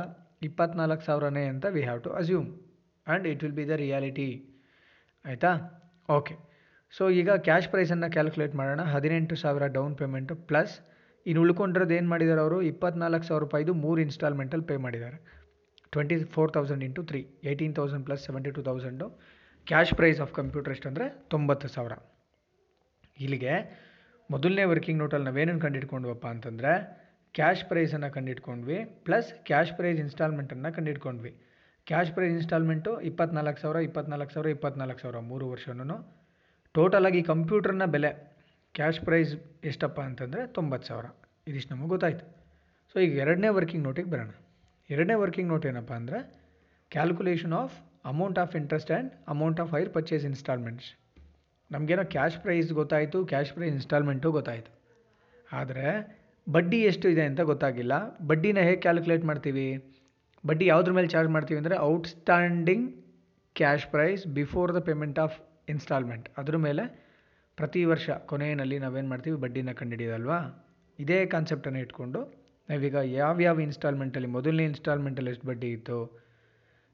ಇಪ್ಪತ್ನಾಲ್ಕು 0.47 1.03
ಸಾವಿರನೇ 1.07 1.43
ಅಂತ 1.51 1.65
we 1.75 1.81
have 1.87 2.01
to 2.07 2.11
assume 2.21 2.49
and 3.07 3.25
it 3.31 3.43
will 3.45 3.55
be 3.59 3.65
the 3.69 3.75
reality 3.83 4.29
ಆಯಿತಾ? 5.25 5.51
ಓಕೆ 6.17 6.35
ಸೊ 6.93 7.03
ಈಗ 7.19 7.31
ಕ್ಯಾಶ್ 7.47 7.69
ಪ್ರೈಸನ್ನು 7.73 8.09
ಕ್ಯಾಲ್ಕುಲೇಟ್ 8.15 8.55
ಮಾಡೋಣ. 8.59 8.81
ಹದಿನೆಂಟು 8.95 9.35
ಸಾವಿರ 9.43 9.67
ಡೌನ್ 9.77 9.95
ಪೇಮೆಂಟು 10.01 10.35
ಪ್ಲಸ್ 10.49 10.73
ಇನ್ನು 11.25 11.41
ಉಳ್ಕೊಂಡಿರೋದು 11.45 11.93
ಏನು 11.97 12.09
ಮಾಡಿದ್ದಾರೆ 12.13 12.41
ಅವರು? 12.45 12.57
ಇಪ್ಪತ್ನಾಲ್ಕು 12.71 13.25
ಸಾವಿರ 13.29 13.41
ರೂಪಾಯಿದು 13.45 13.73
ಮೂರು 13.85 13.99
ಇನ್ಸ್ಟಾಲ್ಮೆಂಟಲ್ಲಿ 14.07 14.67
ಪೇ 14.71 14.77
ಮಾಡಿದ್ದಾರೆ 14.85 15.17
twenty 15.93 16.15
four 16.35 16.51
thousand 16.55 16.83
into 16.87 17.01
three 17.09 17.21
eighteen 17.49 17.73
thousand 17.79 18.05
plus 18.07 18.21
seventy 18.27 18.51
two 18.57 18.61
thousand 18.69 19.07
cash 19.67 19.93
price 19.99 20.19
of 20.25 20.33
computer 20.39 20.73
ಎಷ್ಟು 20.75 20.87
ಅಂದರೆ 20.91 21.05
ತೊಂಬತ್ತು 21.33 21.67
ಸಾವಿರ. 21.75 21.93
ಇಲ್ಲಿಗೆ 23.25 23.53
ಮೊದಲನೇ 24.29 24.65
ವರ್ಕಿಂಗ್ 24.71 24.99
ನೋಟಲ್ಲಿ 25.03 25.27
ನಾವೇನನ್ನು 25.29 25.61
ಕಂಡಿಟ್ಕೊಂಡ್ವಪ್ಪ 25.65 26.25
ಅಂತಂದರೆ 26.35 26.71
ಕ್ಯಾಶ್ 27.37 27.63
ಪ್ರೈಸನ್ನು 27.69 28.09
ಕಂಡಿಟ್ಕೊಂಡ್ವಿ 28.17 28.77
ಪ್ಲಸ್ 29.05 29.29
ಕ್ಯಾಶ್ 29.49 29.71
ಪ್ರೈಸ್ 29.77 29.99
ಇನ್ಸ್ಟಾಲ್ಮೆಂಟನ್ನು 30.05 30.69
ಕಂಡಿಟ್ಕೊಂಡ್ವಿ. 30.77 31.31
ಕ್ಯಾಶ್ 31.87 32.11
ಪ್ರೈಸ್ 32.15 32.33
ಇನ್ಸ್ಟಾಲ್ಮೆಂಟು 32.39 32.91
ಇಪ್ಪತ್ನಾಲ್ಕು 33.09 33.59
ಸಾವಿರ 33.63 33.79
ಇಪ್ಪತ್ನಾಲ್ಕು 33.87 34.33
ಸಾವಿರ 34.35 34.49
ಇಪ್ಪತ್ನಾಲ್ಕು 34.57 35.01
ಸಾವಿರ 35.03 35.19
ಮೂರು 35.31 35.45
ವರ್ಷನೂ 35.53 35.97
ಟೋಟಲಾಗಿ 36.75 37.21
ಕಂಪ್ಯೂಟರ್ನ 37.31 37.85
ಬೆಲೆ 37.95 38.11
ಕ್ಯಾಶ್ 38.77 39.01
ಪ್ರೈಸ್ 39.07 39.33
ಎಷ್ಟಪ್ಪ 39.71 39.99
ಅಂತಂದರೆ 40.09 40.43
ತೊಂಬತ್ತು 40.57 40.87
ಸಾವಿರ. 40.91 41.07
ಇದಿಷ್ಟು 41.49 41.71
ನಮಗೆ 41.73 41.91
ಗೊತ್ತಾಯಿತು. 41.95 42.25
ಸೊ 42.91 42.95
ಈಗ 43.05 43.13
ಎರಡನೇ 43.25 43.49
ವರ್ಕಿಂಗ್ 43.57 43.83
ನೋಟಿಗೆ 43.89 44.09
ಬರೋಣ. 44.13 44.31
ಎರಡನೇ 44.89 45.15
ವರ್ಕಿಂಗ್ 45.23 45.49
ನೋಟ್ 45.53 45.65
ಏನಪ್ಪ 45.65 45.91
ಅಂದರೆ 45.99 46.19
calculation 46.91 47.53
of 47.61 47.75
amount 48.11 48.39
of 48.43 48.55
interest 48.59 48.91
and 48.91 49.11
amount 49.33 49.59
of 49.63 49.71
hire 49.75 49.91
purchase 49.93 50.25
installments 50.31 50.87
ನಮಗೇನೋ 51.71 52.03
cash 52.15 52.37
price 52.37 52.69
ಗೊತ್ತಾಯಿತು 52.73 53.19
ಕ್ಯಾಶ್ 53.25 53.51
ಪ್ರೈಸ್ 53.53 53.73
ಇನ್ಸ್ಟಾಲ್ಮೆಂಟು 53.73 54.31
ಗೊತ್ತಾಯಿತು. 54.31 54.71
ಆದರೆ 55.53 55.87
ಬಡ್ಡಿ 56.47 56.79
ಎಷ್ಟು 56.89 57.07
ಇದೆ 57.09 57.23
ಅಂತ 57.29 57.41
ಗೊತ್ತಾಗಿಲ್ಲ. 57.51 57.93
ಬಡ್ಡಿನ 58.29 58.59
ಹೇಗೆ 58.67 58.79
ಕ್ಯಾಲ್ಕುಲೇಟ್ 58.85 59.25
ಮಾಡ್ತೀವಿ? 59.29 59.67
ಬಡ್ಡಿ 60.43 60.65
ಯಾವುದ್ರ 60.71 60.91
ಮೇಲೆ 60.91 61.07
ಚಾರ್ಜ್ 61.07 61.31
ಮಾಡ್ತೀವಿ 61.31 61.57
ಅಂದರೆ 61.61 61.77
outstanding 61.91 62.85
cash 63.55 63.87
price 63.87 64.23
before 64.39 64.71
the 64.77 64.81
payment 64.89 65.19
of 65.25 65.35
installment 65.73 66.29
ಅದ್ರ 66.37 66.57
ಮೇಲೆ 66.67 66.83
ಪ್ರತಿ 67.57 67.81
ವರ್ಷ 67.85 68.09
ಕೊನೆಯಲ್ಲಿ 68.31 68.77
ನಾವೇನು 68.85 69.09
ಮಾಡ್ತೀವಿ? 69.13 69.37
ಬಡ್ಡಿನ 69.45 69.73
ಕಂಡುಹಿಡಿಯೋದಲ್ವಾ? 69.81 70.39
ಇದೇ 70.99 71.19
ಕಾನ್ಸೆಪ್ಟನ್ನು 71.33 71.79
ಇಟ್ಕೊಂಡು 71.79 72.21
ನಾವೀಗ 72.69 72.97
ಯಾವ್ಯಾವ 73.19 73.59
ಇನ್ಸ್ಟಾಲ್ಮೆಂಟಲ್ಲಿ 73.67 74.29
ಮೊದಲನೇ 74.35 74.65
ಇನ್ಸ್ಟಾಲ್ಮೆಂಟಲ್ಲಿ 74.71 75.31
ಎಷ್ಟು 75.33 75.47
ಬಡ್ಡಿ 75.49 75.69
ಇತ್ತು, 75.77 75.97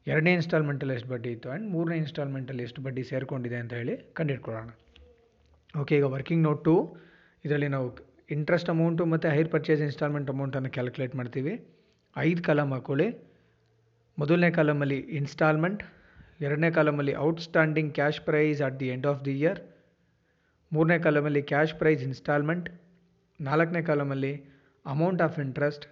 ಎರಡನೇ 0.08 0.32
ಇನ್ಸ್ಟಾಲ್ಮೆಂಟಲ್ಲಿ 0.40 0.94
ಎಷ್ಟು 0.98 1.10
ಬಡ್ಡಿ 1.14 1.30
ಇತ್ತು 1.36 1.48
ಆ್ಯಂಡ್ 1.50 1.68
ಮೂರನೇ 1.74 1.98
ಇನ್ಸ್ಟಾಲ್ಮೆಂಟಲ್ಲಿ 2.04 2.64
ಎಷ್ಟು 2.68 2.82
ಬಡ್ಡಿ 2.86 3.04
ಸೇರಿಕೊಂಡಿದೆ 3.12 3.58
ಅಂತ 3.64 3.74
ಹೇಳಿ 3.80 3.96
ಕಂಡುಹಿಡ್ಕೊಳ್ಳೋಣ. 4.18 4.70
ಓಕೆ 5.82 5.94
ಈಗ 6.00 6.08
ವರ್ಕಿಂಗ್ 6.16 6.44
ನೋಟ್ 6.48 6.62
ಟು 6.70 6.76
ಇದರಲ್ಲಿ 7.46 7.70
ನಾವು 7.76 7.88
ಇಂಟ್ರೆಸ್ಟ್ 8.36 8.70
ಅಮೌಂಟು 8.74 9.04
ಮತ್ತು 9.14 9.28
ಹೈರ್ 9.36 9.50
ಪರ್ಚೇಸ್ 9.54 9.82
ಇನ್ಸ್ಟಾಲ್ಮೆಂಟ್ 9.88 10.30
ಅಮೌಂಟನ್ನು 10.34 10.72
ಕ್ಯಾಲ್ಕುಲೇಟ್ 10.78 11.16
ಮಾಡ್ತೀವಿ. 11.20 11.54
ಐದು 12.16 12.42
ಕಾಲಮ್ 12.48 12.72
ಹಾಕೊಳ್ಳಿ. 12.76 13.08
ಮೊದಲನೇ 14.18 14.52
ಕಾಲಮಲ್ಲಿ 14.60 15.00
ಇನ್ಸ್ಟಾಲ್ಮೆಂಟ್ 15.20 15.82
ಎರಡನೇ 16.48 16.70
ಕಾಲಮಲ್ಲಿ 16.78 17.14
outstanding 17.28 17.92
cash 17.98 18.20
price 18.28 18.60
at 18.68 18.78
the 18.82 18.88
end 18.96 19.08
of 19.12 19.22
the 19.28 19.34
year 19.42 19.60
ಮೂರನೇ 20.72 20.98
ಕಾಲಮಲ್ಲಿ 21.06 21.42
ಕ್ಯಾಶ್ 21.52 21.74
ಪ್ರೈಸ್ 21.80 22.02
ಇನ್ಸ್ಟಾಲ್ಮೆಂಟ್ 22.10 22.68
ನಾಲ್ಕನೇ 23.40 23.82
ಕಾಲಮಲ್ಲಿ 23.90 24.34
ಅಮೌಂಟ್ 24.94 25.22
ಆಫ್ 25.28 25.38
ಇಂಟ್ರೆಸ್ಟ್ 25.46 25.86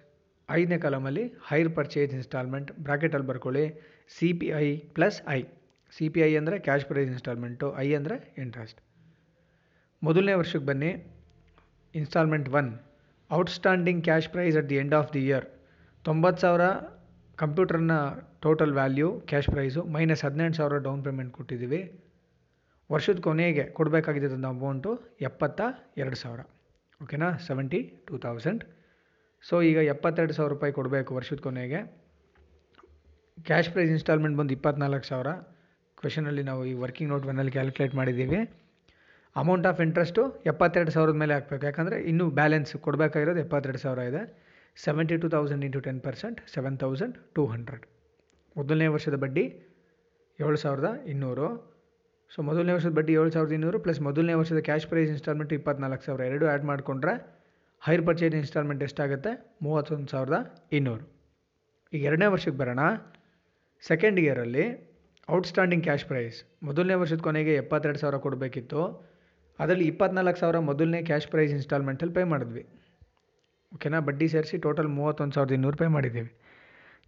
ಐದನೇ 0.48 0.78
ಕಾಲಮಲ್ಲಿ 0.84 1.24
ಹೈರ್ 1.48 1.70
ಪರ್ಚೇಸ್ 1.78 2.12
ಇನ್ಸ್ಟಾಲ್ಮೆಂಟ್ 2.18 2.70
ಬ್ರಾಕೆಟಲ್ಲಿ 2.86 3.28
ಬರ್ಕೊಳ್ಳಿ. 3.30 3.64
C 4.16 4.28
P 4.40 4.48
I 4.62 4.66
plus 4.96 5.18
I 5.36 5.40
C 5.96 6.06
P 6.14 6.20
I 6.26 6.30
ಅಂದರೆ 6.40 6.56
ಕ್ಯಾಶ್ 6.66 6.86
ಪ್ರೈಸ್ 6.90 7.10
ಇನ್ಸ್ಟಾಲ್ಮೆಂಟು 7.14 7.66
ಐ 7.84 7.86
ಅಂದರೆ 7.98 8.16
ಇಂಟ್ರೆಸ್ಟ್ 8.44 8.78
ಮೊದಲನೇ 10.02 10.34
ವರ್ಷಕ್ಕೆ 10.40 10.66
ಬನ್ನಿ. 10.70 10.90
Installment 11.94 12.48
one 12.60 12.70
outstanding 13.30 14.00
cash 14.08 14.28
price 14.34 14.56
at 14.60 14.68
the 14.72 14.78
end 14.82 14.96
of 15.00 15.10
the 15.16 15.22
year 15.28 15.46
ತೊಂಬತ್ತು 16.04 16.40
ಸಾವಿರ 16.44 16.66
ಕಂಪ್ಯೂಟರ್ನ 17.42 17.96
total 18.44 18.72
value 18.78 19.08
cash 19.30 19.48
price 19.54 19.80
minus 19.96 20.22
ಹದಿನೆಂಟು 20.26 20.56
ಸಾವಿರ 20.60 20.76
ಡೌನ್ 20.86 21.02
ಪೇಮೆಂಟ್ 21.06 21.32
ಕೊಟ್ಟಿದ್ದೀವಿ. 21.38 21.80
ವರ್ಷದ 22.90 23.20
ಕೊನೆಗೆ 23.26 23.64
ಕೊಡಬೇಕಾಗಿದ್ದಂಥ 23.78 24.46
ಅಮೌಂಟು 24.54 24.90
ಎಪ್ಪತ್ತ 25.28 25.60
ಎರಡು 26.02 26.18
ಸಾವಿರ. 26.22 26.40
ಓಕೆನಾ 27.00 27.28
ಸೆವೆಂಟಿ 27.48 27.80
ಟೂ 28.06 28.14
ತೌಸಂಡ್ 28.26 28.62
ಸೊ 29.44 29.56
ಈಗ 29.70 29.78
ಎಪ್ಪತ್ತೆರಡು 29.94 30.34
ಸಾವಿರ 30.38 30.50
ರೂಪಾಯಿ 30.54 30.72
ಕೊಡಬೇಕು 30.78 31.10
ವರ್ಷದ 31.18 31.40
ಕೊನೆಗೆ. 31.46 31.80
ಕ್ಯಾಶ್ 33.48 33.68
ಪ್ರೈಸ್ 33.74 33.92
ಇನ್ಸ್ಟಾಲ್ಮೆಂಟ್ 33.96 34.36
ಬಂದು 34.40 34.52
ಇಪ್ಪತ್ನಾಲ್ಕು 34.58 35.06
ಸಾವಿರ. 35.10 35.32
ಕ್ವೆಶನಲ್ಲಿ 36.00 36.42
ನಾವು 36.48 36.62
ಈ 36.70 36.74
ವರ್ಕಿಂಗ್ 36.84 37.10
ನೋಟ್ 37.12 37.24
ಒನ್ನಲ್ಲಿ 37.30 37.52
ಕ್ಯಾಲ್ಕುಲೇಟ್ 37.58 37.94
ಮಾಡಿದ್ದೀವಿ. 38.00 38.40
ಅಮೌಂಟ್ 39.36 39.66
ಆಫ್ 39.70 39.80
ಇಂಟ್ರೆಸ್ಟು 39.86 40.22
ಎಪ್ಪತ್ತೆರಡು 40.52 40.92
ಸಾವಿರದ 40.96 41.16
ಮೇಲೆ 41.22 41.34
ಹಾಕಬೇಕು. 41.36 41.64
ಯಾಕಂದರೆ 41.70 41.96
ಇನ್ನೂ 42.10 42.24
ಬ್ಯಾಲೆನ್ಸ್ 42.40 42.72
ಕೊಡಬೇಕಾಗಿರೋದು 42.86 43.40
ಎಪ್ಪತ್ತೆರಡು 43.46 43.80
ಸಾವಿರ 43.84 44.02
ಇದೆ. 44.10 44.22
Seventy 44.84 45.16
two 45.22 45.28
thousand 45.34 45.64
into 45.68 45.80
ten 45.86 46.00
percent 46.06 46.38
seven 46.54 46.76
thousand 46.82 47.16
two 47.36 47.42
hundred 47.52 47.84
ಮೊದಲನೇ 48.56 48.88
ವರ್ಷದ 48.96 49.16
ಬಡ್ಡಿ 49.24 49.44
ಏಳು 50.38 50.58
ಸಾವಿರದ 50.64 50.88
ಇನ್ನೂರು. 51.12 51.48
ಸೊ 52.34 52.38
ಮೊದಲನೇ 52.48 52.72
ವರ್ಷದ 52.76 52.92
ಬಡ್ಡಿ 52.98 53.12
ಏಳು 53.20 53.30
ಸಾವಿರದ 53.36 53.52
ಇನ್ನೂರು 53.58 53.78
ಪ್ಲಸ್ 53.84 54.00
ಮೊದಲನೇ 54.08 54.34
ವರ್ಷದ 54.40 54.60
ಕ್ಯಾಶ್ 54.68 54.86
ಪ್ರೈಸ್ 54.90 55.10
ಇನ್ಸ್ಟಾಲ್ಮೆಂಟ್ 55.14 55.52
ಇಪ್ಪತ್ನಾಲ್ಕು 55.58 56.04
ಸಾವಿರ. 56.08 56.22
ಎರಡು 56.30 56.46
ಆ್ಯಡ್ 56.50 56.64
ಮಾಡಿಕೊಂಡ್ರೆ 56.70 57.14
ಹೈರ್ 57.86 58.02
ಪರ್ಚೇಸ್ 58.06 58.34
ಇನ್ಸ್ಟಾಲ್ಮೆಂಟ್ 58.38 58.82
ಎಷ್ಟಾಗುತ್ತೆ? 58.86 59.30
ಮೂವತ್ತೊಂದು 59.64 60.08
ಸಾವಿರದ 60.12 60.36
ಇನ್ನೂರು. 60.78 61.04
ಈಗ 61.92 62.02
ಎರಡನೇ 62.10 62.26
ವರ್ಷಕ್ಕೆ 62.34 62.58
ಬರೋಣ. 62.62 62.82
ಸೆಕೆಂಡ್ 63.88 64.18
ಇಯರಲ್ಲಿ 64.22 64.64
ಔಟ್ಸ್ಟ್ಯಾಂಡಿಂಗ್ 65.28 65.84
ಕ್ಯಾಶ್ 65.86 66.04
ಪ್ರೈಸ್ 66.10 66.38
ಮೊದಲನೇ 66.68 66.96
ವರ್ಷದ 67.02 67.22
ಕೊನೆಗೆ 67.28 67.52
ಎಪ್ಪತ್ತೆರಡು 67.62 68.00
ಸಾವಿರ 68.02 68.18
ಕೊಡಬೇಕಿತ್ತು. 68.26 68.82
ಅದರಲ್ಲಿ 69.58 69.86
ಇಪ್ಪತ್ನಾಲ್ಕು 69.92 70.40
ಸಾವಿರ 70.42 70.58
ಮೊದಲನೇ 70.70 71.00
ಕ್ಯಾಶ್ 71.10 71.28
ಪ್ರೈಸ್ 71.32 71.52
ಇನ್ಸ್ಟಾಲ್ಮೆಂಟಲ್ಲಿ 71.58 72.14
ಪೇ 72.18 72.24
ಮಾಡಿದ್ವಿ. 72.32 72.64
ಓಕೆನಾ 73.72 73.98
ಬಡ್ಡಿ 74.08 74.28
ಸೇರಿಸಿ 74.34 74.58
ಟೋಟಲ್ 74.66 74.90
ಮೂವತ್ತೊಂದು 74.98 75.34
ಸಾವಿರದ 75.36 75.54
ಇನ್ನೂರು 75.58 75.78
ಪೇ 75.82 75.88
ಮಾಡಿದ್ದೀವಿ. 75.96 76.30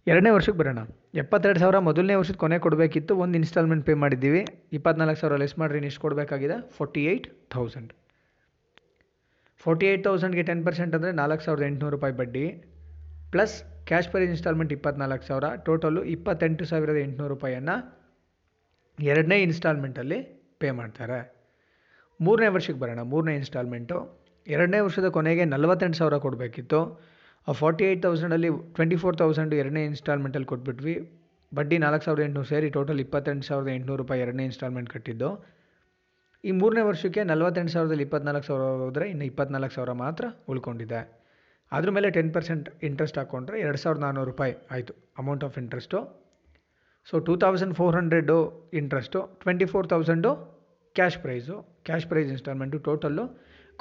ಎರಡನೇ 0.07 0.31
ವರ್ಷಕ್ಕೆ 0.37 0.59
ಬರೋಣ. 0.61 0.81
ಎಪ್ಪತ್ತೆರಡು 1.23 1.59
ಸಾವಿರ 1.63 1.79
ಮೊದಲನೇ 1.89 2.15
ವರ್ಷದ 2.21 2.37
ಕೊನೆ 2.43 2.59
ಕೊಡಬೇಕಿತ್ತು. 2.65 3.15
ಒಂದು 3.23 3.35
ಇನ್ಸ್ಟಾಲ್ಮೆಂಟ್ 3.41 3.85
ಪೇ 3.89 3.95
ಮಾಡಿದ್ದೀವಿ. 4.03 4.43
ಇಪ್ಪತ್ನಾಲ್ಕು 4.79 5.21
ಸಾವಿರ 5.23 5.37
ಲೆಸ್ 5.43 5.57
ಮಾಡಿರಿ 5.63 5.87
ಇಷ್ಟು 5.91 6.03
ಕೊಡಬೇಕಾಗಿದೆ 6.05 6.57
forty 6.77 7.03
eight 7.13 7.27
thousand 7.55 7.91
forty 9.63 9.85
eight 9.89 10.03
ತೌಸಂಡ್ಗೆ 10.07 10.43
ten 10.49 10.61
percent 10.67 10.93
ಅಂದರೆ 10.97 11.11
ನಾಲ್ಕು 11.21 11.43
ಸಾವಿರದ 11.45 11.65
ಎಂಟುನೂರು 11.71 11.93
ರೂಪಾಯಿ 11.95 12.13
ಬಡ್ಡಿ. 12.21 12.45
ಪ್ಲಸ್ 13.33 13.55
ಕ್ಯಾಶ್ 13.89 14.09
ಪರ್ 14.13 14.23
ಇನ್ಸ್ಟಾಲ್ಮೆಂಟ್ 14.29 14.71
ಇಪ್ಪತ್ನಾಲ್ಕು 14.77 15.25
ಸಾವಿರ 15.27 15.47
ಟೋಟಲು 15.67 16.01
ಇಪ್ಪತ್ತೆಂಟು 16.15 16.65
ಸಾವಿರದ 16.71 16.99
ಎಂಟುನೂರು 17.07 17.31
ರೂಪಾಯಿಯನ್ನು 17.35 17.75
ಎರಡನೇ 18.97 19.37
ಇನ್ಸ್ಟಾಲ್ಮೆಂಟಲ್ಲಿ 19.47 20.19
ಪೇ 20.61 20.69
ಮಾಡ್ತಾರೆ. 20.79 21.19
ಮೂರನೇ 22.19 22.49
ವರ್ಷಕ್ಕೆ 22.55 22.79
ಬರೋಣ, 22.83 23.01
ಮೂರನೇ 23.11 23.33
ಇನ್ಸ್ಟಾಲ್ಮೆಂಟು 23.41 23.97
ಎರಡನೇ 24.47 24.79
ವರ್ಷದ 24.87 25.07
ಕೊನೆಗೆ 25.17 25.43
ನಲವತ್ತೆಂಟು 25.53 25.97
ಸಾವಿರ 26.01 26.17
ಕೊಡಬೇಕಿತ್ತು. 26.25 26.81
ಆ 27.47 27.53
ಫಾರ್ಟಿ 27.61 27.83
ಏಯ್ಟ್ 27.89 28.03
ತೌಸಂಡಲ್ಲಿ 28.05 28.49
ಟ್ವೆಂಟಿ 28.75 28.97
ಫೋರ್ 29.03 29.15
ತೌಸಂಡ್ 29.21 29.53
ಎರಡನೇ 29.61 29.83
ಇನ್ಸ್ಟಾಲ್ಮೆಂಟಲ್ಲಿ 29.91 30.49
ಕೊಟ್ಬಿಟ್ವಿ. 30.51 30.95
ಬಡ್ಡಿ 31.51 31.77
ನಾಲ್ಕು 31.85 32.03
ಸಾವಿರದ 32.07 32.23
ಎಂಟುನೂರು 32.27 32.49
ಸೇರಿ 32.53 32.67
ಟೋಟಲ್ 32.75 32.99
ಇಪ್ಪತ್ತೆಂಟು 33.05 33.45
ಸಾವಿರದ 33.49 33.69
ಎಂಟುನೂರು 33.77 33.99
ರೂಪಾಯಿ 34.03 34.21
ಎರಡನೇ 34.25 34.43
ಇನ್ಸ್ಟಾಲ್ಮೆಂಟ್ 34.49 34.89
ಕಟ್ಟಿದ್ದು. 34.95 35.29
ಈ 36.49 36.51
ಮೂರನೇ 36.59 36.83
ವರ್ಷಕ್ಕೆ 36.89 37.21
ನಲವತ್ತೆಂಟು 37.31 37.71
ಸಾವಿರದಲ್ಲಿ 37.73 38.03
ಇಪ್ಪತ್ನಾಲ್ಕು 38.07 38.45
ಸಾವಿರ 38.47 38.67
ಹೋದರೆ 38.83 39.05
ಇನ್ನು 39.13 39.25
ಇಪ್ಪತ್ನಾಲ್ಕು 39.31 39.73
ಸಾವಿರ 39.75 39.91
ಮಾತ್ರ 40.03 40.25
ಉಳ್ಕೊಂಡಿದೆ. 40.51 41.01
ಅದ್ರ 41.71 41.89
ಮೇಲೆ 41.95 42.07
ಟೆನ್ 42.15 42.31
ಪರ್ಸೆಂಟ್ 42.35 42.67
ಇಂಟ್ರೆಸ್ಟ್ 42.87 43.17
ಹಾಕ್ಕೊಂಡ್ರೆ 43.19 43.57
ಎರಡು 43.65 43.79
ಸಾವಿರದ 43.81 44.01
ನಾನ್ನೂರು 44.05 44.29
ರೂಪಾಯಿ 44.31 44.53
ಆಯಿತು 44.75 44.93
amount 45.21 45.43
of 45.47 45.57
interest 45.61 45.99
so 47.09 47.19
two 47.27 47.33
thousand 47.43 47.75
four 47.79 47.95
hundred 47.99 48.37
interest 48.81 49.19
twenty 49.43 49.67
four 49.73 49.87
thousand 49.93 50.31
cash 50.95 51.19
price 51.25 51.55
cash 51.87 52.07
price 52.11 52.31
instalment 52.35 52.79
total 52.87 53.25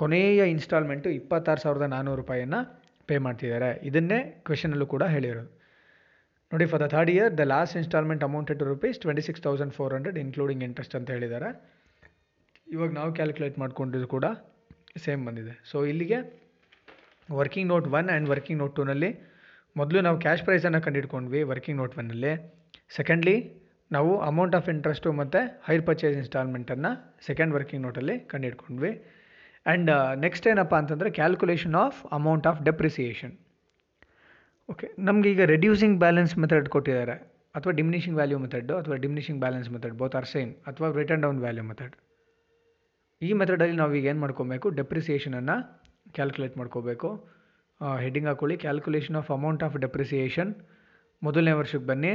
ಕೊನೆಯ 0.02 0.43
ಇನ್ಸ್ಟಾಲ್ಮೆಂಟು 0.55 1.09
ಇಪ್ಪತ್ತಾರು 1.21 1.61
ಸಾವಿರದ 1.64 1.87
ನಾನ್ನೂರು 1.95 2.21
ರೂಪಾಯಿಯನ್ನು 2.23 2.61
ಪೇ 3.09 3.17
ಮಾಡ್ತಿದ್ದಾರೆ. 3.26 3.71
ಇದನ್ನೇ 3.88 4.19
ಕ್ವೆಶನಲ್ಲೂ 4.47 4.87
ಕೂಡ 4.95 5.05
ಹೇಳಿರೋದು. 5.14 5.50
ನೋಡಿ 6.52 6.67
for 6.71 6.83
the 6.85 6.87
third 6.95 7.11
year 7.17 7.33
the 7.40 7.45
last 7.55 7.76
instalment 7.81 8.23
amount 8.29 8.50
to 8.61 8.64
rupees 8.73 8.97
twenty 9.05 9.23
six 9.29 9.43
thousand 9.49 9.75
four 9.79 9.93
hundred 9.97 10.19
including 10.25 10.64
interest 10.69 10.97
ಅಂತ 10.99 11.11
ಹೇಳಿದ್ದಾರೆ. 11.17 11.50
ಇವಾಗ 12.74 12.90
ನಾವು 12.98 13.10
ಕ್ಯಾಲ್ಕುಲೇಟ್ 13.18 13.56
ಮಾಡಿಕೊಂಡಿದ್ದು 13.62 14.08
ಕೂಡ 14.14 14.26
ಸೇಮ್ 15.04 15.22
ಬಂದಿದೆ. 15.28 15.54
ಸೊ 15.70 15.76
ಇಲ್ಲಿಗೆ 15.90 16.18
working 17.38 17.68
note 17.72 17.86
one 17.98 18.08
and 18.12 18.28
working 18.32 18.58
note 18.62 18.74
ಟೂನಲ್ಲಿ 18.78 19.10
ಮೊದಲು 19.76 19.98
ನಾವು 20.06 20.16
ಕ್ಯಾಶ್ 20.24 20.42
ಪ್ರೈಸನ್ನು 20.46 20.80
ಕಂಡುಹಿಡ್ಕೊಂಡ್ವಿ 20.86 21.40
ವರ್ಕಿಂಗ್ 21.52 21.78
ನೋಟ್ 21.80 21.94
ಒನ್ನಲ್ಲಿ 22.00 22.32
ಸೆಕೆಂಡ್ಲಿ 22.96 23.34
ನಾವು 23.90 24.10
ಅಮೌಂಟ್ 24.30 24.54
ಆಫ್ 24.58 24.68
ಇಂಟ್ರೆಸ್ಟು 24.74 25.08
ಮತ್ತು 25.20 25.40
ಹೈರ್ 25.68 25.84
ಪರ್ಚೇಸ್ 25.88 26.16
ಇನ್ಸ್ಟಾಲ್ಮೆಂಟನ್ನು 26.22 26.90
ಸೆಕೆಂಡ್ 27.28 27.54
ವರ್ಕಿಂಗ್ 27.56 27.82
ನೋಟಲ್ಲಿ 27.86 28.16
ಕಂಡುಹಿಡ್ಕೊಂಡ್ವಿ 28.32 28.92
ಆ್ಯಂಡ್ 29.66 29.90
ನೆಕ್ಸ್ಟ್ 30.24 30.46
ಏನಪ್ಪ 30.52 30.74
ಅಂತಂದರೆ 30.82 31.10
calculation 31.20 31.76
of 31.84 31.98
amount 32.18 32.46
of 32.50 32.60
depreciation 32.68 33.34
okay 34.68 34.88
ನಮಗೆ 35.08 35.28
ಈಗ 35.34 35.42
ರೆಡ್ಯೂಸಿಂಗ್ 35.54 35.96
ಬ್ಯಾಲೆನ್ಸ್ 36.04 36.34
ಮೆಥಡ್ 36.42 36.68
ಕೊಟ್ಟಿದ್ದಾರೆ. 36.74 37.16
ಅಥವಾ 37.56 37.72
ಡಿಮಿನಿಷಿಂಗ್ 37.78 38.16
ವ್ಯಾಲ್ಯೂ 38.20 38.38
ಮೆಥಡ್ 38.44 38.70
ಅಥವಾ 38.80 38.96
diminishing 39.04 39.40
balance 39.44 39.68
method 39.74 39.94
both 40.02 40.14
are 40.18 40.28
same 40.34 40.50
ಅಥವಾ 40.70 40.88
ರಿಟರ್ನ್ 41.00 41.22
ಡೌನ್ 41.26 41.40
ವ್ಯಾಲ್ಯೂ 41.44 41.64
ಮೆಥಡ್ 41.70 41.94
ಈ 43.28 43.30
ಮೆಥಡಲ್ಲಿ 43.40 43.76
ನಾವು 43.80 43.92
ಈಗ 43.98 44.06
ಏನು 44.12 44.20
ಮಾಡ್ಕೊಬೇಕು? 44.24 44.66
ಡೆಪ್ರಿಸಿಯೇಷನನ್ನು 44.80 45.56
ಕ್ಯಾಲ್ಕುಲೇಟ್ 46.16 46.54
ಮಾಡ್ಕೋಬೇಕು. 46.60 47.08
ಹೆಡ್ಡಿಂಗ್ 48.02 48.28
ಹಾಕೊಳ್ಳಿ. 48.30 48.56
Calculation 48.64 49.16
of 49.20 49.30
amount 49.36 49.62
of 49.66 49.76
depreciation 49.84 50.50
ಮೊದಲನೇ 51.26 51.52
ವರ್ಷಕ್ಕೆ 51.60 51.86
ಬನ್ನಿ. 51.90 52.12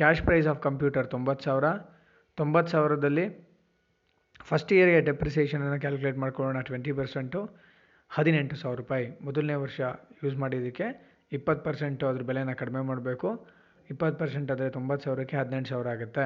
ಕ್ಯಾಶ್ 0.00 0.22
ಪ್ರೈಸ್ 0.26 0.48
ಆಫ್ 0.52 0.60
ಕಂಪ್ಯೂಟರ್ 0.66 1.06
ತೊಂಬತ್ತು 1.14 1.44
ಸಾವಿರ. 1.48 1.66
ತೊಂಬತ್ತು 2.38 2.70
ಸಾವಿರದಲ್ಲಿ 2.74 3.24
ಫಸ್ಟ್ 4.48 4.72
ಇಯರ್ಗೆ 4.76 5.00
ಡೆಪ್ರಿಸಿಯೇಷನನ್ನು 5.10 5.78
ಕ್ಯಾಲ್ಕುಲೇಟ್ 5.84 6.18
ಮಾಡ್ಕೊಳ್ಳೋಣ 6.24 6.60
ಟ್ವೆಂಟಿ 6.68 6.92
ಪರ್ಸೆಂಟು 6.98 7.40
ಹದಿನೆಂಟು 8.10 8.56
ಸಾವಿರ 8.62 8.78
ರೂಪಾಯಿ. 8.82 9.06
ಮೊದಲನೇ 9.26 9.56
ವರ್ಷ 9.64 9.78
ಯೂಸ್ 10.24 10.36
ಮಾಡಿದ್ದಕ್ಕೆ 10.42 10.86
ಇಪ್ಪತ್ತು 11.36 11.62
ಪರ್ಸೆಂಟು 11.68 12.04
ಅದ್ರ 12.10 12.24
ಬೆಲೆನ 12.28 12.52
ಕಡಿಮೆ 12.60 12.82
ಮಾಡಬೇಕು. 12.90 13.30
ಇಪ್ಪತ್ತು 13.90 14.18
ಪರ್ಸೆಂಟ್ 14.22 14.50
ಆದರೆ 14.54 14.68
ತೊಂಬತ್ತು 14.76 15.04
ಸಾವಿರಕ್ಕೆ 15.06 15.36
ಹದಿನೆಂಟು 15.40 15.70
ಸಾವಿರ 15.72 15.88
ಆಗುತ್ತೆ. 15.96 16.24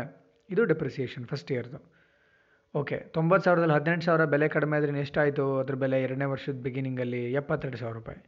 ಇದು 0.51 0.63
ಡೆಪ್ರಿಸಿಯೇಷನ್ 0.73 1.27
ಫಸ್ಟ್ 1.33 1.53
ಇಯರ್ದು 1.55 1.81
ಓಕೆ 2.75 2.97
ತೊಂಬತ್ತು 3.15 3.45
ಸಾವಿರದಲ್ಲಿ 3.47 3.75
ಹದಿನೆಂಟು 3.77 4.05
ಸಾವಿರ 4.07 4.25
ಬೆಲೆ 4.33 4.47
ಕಡಿಮೆ 4.55 4.75
ಆದರೆ 4.79 5.01
ಎಷ್ಟಾಯಿತು? 5.05 5.45
ಅದ್ರ 5.63 5.75
ಬೆಲೆ 5.83 5.97
ಎರಡನೇ 6.07 6.27
ವರ್ಷದ 6.33 6.59
ಬಿಗಿನಿಂಗಲ್ಲಿ 6.67 7.23
ಎಪ್ಪತ್ತೆರಡು 7.41 7.79
ಸಾವಿರ 7.81 7.95
ರೂಪಾಯಿ. 8.01 8.21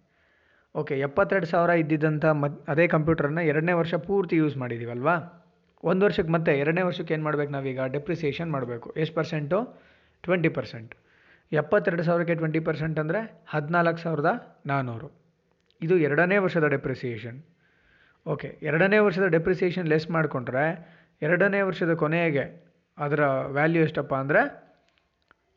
ಓಕೆ 0.75 0.95
ಎಪ್ಪತ್ತೆರಡು 1.07 1.49
ಸಾವಿರ 1.53 1.71
ಇದ್ದಿದ್ದಂಥ 1.83 2.25
ಮತ್, 2.43 2.57
ಅದೇ 2.73 2.85
ಕಂಪ್ಯೂಟರನ್ನ 2.95 3.41
ಎರಡನೇ 3.53 3.75
ವರ್ಷ 3.81 3.95
ಪೂರ್ತಿ 4.09 4.37
ಯೂಸ್ 4.43 4.57
ಮಾಡಿದ್ದೀವಲ್ವಾ 4.63 5.15
ಒಂದು 5.91 6.03
ವರ್ಷಕ್ಕೆ 6.07 6.33
ಮತ್ತೆ 6.37 6.53
ಎರಡನೇ 6.63 6.83
ವರ್ಷಕ್ಕೆ 6.89 7.13
ಏನು 7.17 7.25
ಮಾಡ್ಬೇಕು 7.29 7.53
ನಾವೀಗ? 7.57 7.81
ಡೆಪ್ರಿಸಿಯೇಷನ್ 7.97 8.51
ಮಾಡಬೇಕು. 8.57 8.89
ಎಷ್ಟು 9.03 9.15
ಪರ್ಸೆಂಟು 9.19 9.59
ಟ್ವೆಂಟಿ 10.25 10.51
ಪರ್ಸೆಂಟ್ 10.59 10.93
ಎಪ್ಪತ್ತೆರಡು 11.53 12.03
ಸಾವಿರಕ್ಕೆ 12.09 12.35
ಟ್ವೆಂಟಿ 12.41 12.61
ಪರ್ಸೆಂಟ್ 12.69 12.99
ಅಂದರೆ 13.03 13.21
ಹದಿನಾಲ್ಕು 13.55 14.01
ಸಾವಿರದ 14.05 14.31
ನಾನ್ನೂರು 14.71 15.09
ಇದು 15.81 15.95
ಎರಡನೇ 16.07 16.37
ವರ್ಷದ 16.45 16.67
ಡೆಪ್ರಿಸಿಯೇಷನ್ 16.75 17.39
ಓಕೆ 18.27 18.49
ಎರಡನೇ 18.69 18.99
ವರ್ಷದ 19.07 19.27
ಡೆಪ್ರಿಸಿಯೇಷನ್ 19.37 19.89
ಲೆಸ್ 19.93 20.07
ಮಾಡಿಕೊಂಡ್ರೆ 20.17 20.65
ಎರಡನೇ 21.23 21.61
ವರ್ಷದ 21.69 21.93
ಕೊನೆಗೆ 22.03 22.45
ಅದರ 23.05 23.23
ವ್ಯಾಲ್ಯೂ 23.57 23.83
ಎಷ್ಟಪ್ಪ 23.87 24.13
ಅಂದರೆ 24.23 24.41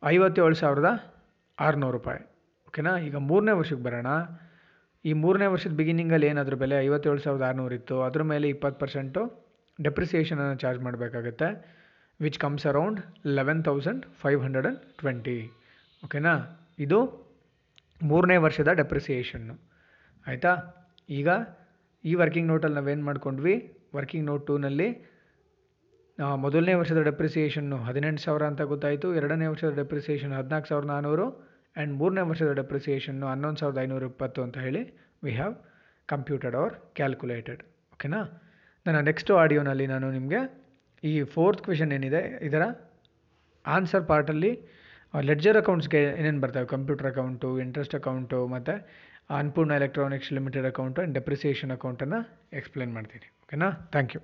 ಐವತ್ತೇಳು 0.04 0.58
ಸಾವಿರದ 0.62 0.90
ಆರುನೂರು 1.58 1.96
ರೂಪಾಯಿ. 1.98 2.22
ಓಕೆನಾ 2.70 2.92
ಈಗ 3.08 3.18
ಮೂರನೇ 3.30 3.54
ವರ್ಷಕ್ಕೆ 3.60 3.84
ಬರೋಣ. 3.88 4.10
ಈ 5.06 5.12
ಮೂರನೇ 5.24 5.48
ವರ್ಷದ 5.54 5.74
ಬಿಗಿನಿಂಗಲ್ಲಿ 5.80 6.28
ಏನಾದರೂ 6.32 6.58
ಬೆಲೆ 6.64 6.76
ಐವತ್ತೇಳು 6.88 7.22
ಸಾವಿರದ 7.26 7.46
ಆರುನೂರು 7.50 7.76
ಇತ್ತು. 7.80 7.96
ಅದ್ರ 8.08 8.22
ಮೇಲೆ 8.32 8.48
ಇಪ್ಪತ್ತು 8.56 8.80
ಪರ್ಸೆಂಟು 8.84 9.22
ಡೆಪ್ರಿಸಿಯೇಷನನ್ನು 9.80 10.58
ಚಾರ್ಜ್ 10.64 10.82
ಮಾಡಬೇಕಾಗತ್ತೆ 10.86 11.48
which 12.20 12.40
comes 12.44 12.66
around 12.72 13.00
eleven 13.38 13.62
thousand 13.68 14.04
five 14.22 14.40
hundred 14.46 14.68
and 14.68 14.84
twenty 15.02 15.38
ಓಕೆನಾ 16.04 16.34
ಇದು 16.86 17.00
ಮೂರನೇ 18.02 18.38
ವರ್ಷದ 18.46 18.70
ಡೆಪ್ರಿಸಿಯೇಷನ್ನು 18.80 19.56
ಆಯಿತಾ? 20.26 20.52
ಈಗ 21.10 21.30
ಈ 22.04 22.14
ವರ್ಕಿಂಗ್ 22.22 22.48
ನೋಟಲ್ಲಿ 22.54 22.76
ನಾವೇನು 22.80 23.04
ಮಾಡ್ಕೊಂಡ್ವಿ? 23.10 23.56
ವರ್ಕಿಂಗ್ 23.98 24.26
ನೋಟ್ 24.30 24.44
ಟೂನಲ್ಲಿ 24.48 24.88
ಮೊದಲನೇ 26.44 26.74
ವರ್ಷದ 26.80 27.00
ಡೆಪ್ರಿಸಿಯೇಷನ್ನು 27.08 27.78
ಹದಿನೆಂಟು 27.88 28.22
ಸಾವಿರ 28.26 28.44
ಅಂತ 28.52 28.64
ಗೊತ್ತಾಯಿತು, 28.74 29.08
ಎರಡನೇ 29.20 29.48
ವರ್ಷದ 29.54 29.72
ಡೆಪ್ರಿಸಿಯೇಷನ್ 29.82 30.34
ಹದಿನಾಲ್ಕು 30.40 30.68
ಸಾವಿರದ 30.72 30.90
ನಾನ್ನೂರು 30.94 31.26
ಆ್ಯಂಡ್ 31.76 31.94
ಮೂರನೇ 32.00 32.24
ವರ್ಷದ 32.30 32.52
ಡೆಪ್ರಿಸಿಯೇಷನ್ನು 32.60 33.26
ಹನ್ನೊಂದು 33.32 33.60
ಸಾವಿರದ 33.62 33.80
ಐನೂರ 33.86 34.04
ಇಪ್ಪತ್ತು 34.12 34.42
ಅಂತ 34.46 34.58
ಹೇಳಿ 34.66 34.82
we 35.26 35.32
have 35.40 35.56
computed 36.10 36.56
or 36.62 36.76
calculated 37.00 37.62
ಓಕೆನಾ 37.96 38.22
ನನ್ನ 38.86 39.00
ನೆಕ್ಸ್ಟ್ 39.10 39.32
ಆಡಿಯೋನಲ್ಲಿ 39.42 39.88
ನಾನು 39.94 40.08
ನಿಮಗೆ 40.18 40.42
ಈ 41.04 41.14
ಫೋರ್ತ್ 41.34 41.62
ಕ್ವೆಶನ್ 41.66 41.92
ಏನಿದೆ, 41.98 42.22
ಇದರ 42.48 42.64
ಆನ್ಸರ್ 43.66 44.06
ಪಾರ್ಟಲ್ಲಿ 44.12 44.52
ಲೆಡ್ಜರ್ 45.14 45.58
ಅಕೌಂಟ್ಸ್ಗೆ 45.62 46.00
ಏನೇನು 46.20 46.42
ಬರ್ತವೆ? 46.44 46.68
ಕಂಪ್ಯೂಟರ್ 46.76 47.08
ಅಕೌಂಟು 47.12 47.50
ಇಂಟ್ರೆಸ್ಟ್ 47.66 47.96
ಅಕೌಂಟು 48.00 48.40
ಮತ್ತು 48.54 48.74
Annapurna 49.40 49.72
electronics 49.82 50.32
limited 50.38 50.68
account 50.72 51.00
and 51.02 51.16
depreciation 51.20 51.74
ಅಕೌಂಟನ್ನು 51.78 52.20
ಎಕ್ಸ್ಪ್ಲೇನ್ 52.60 52.94
ಮಾಡ್ತೀನಿ. 52.98 53.28
ಓಕೆನಾ 53.46 53.70
ಥ್ಯಾಂಕ್ 53.96 54.14
ಯು 54.16 54.22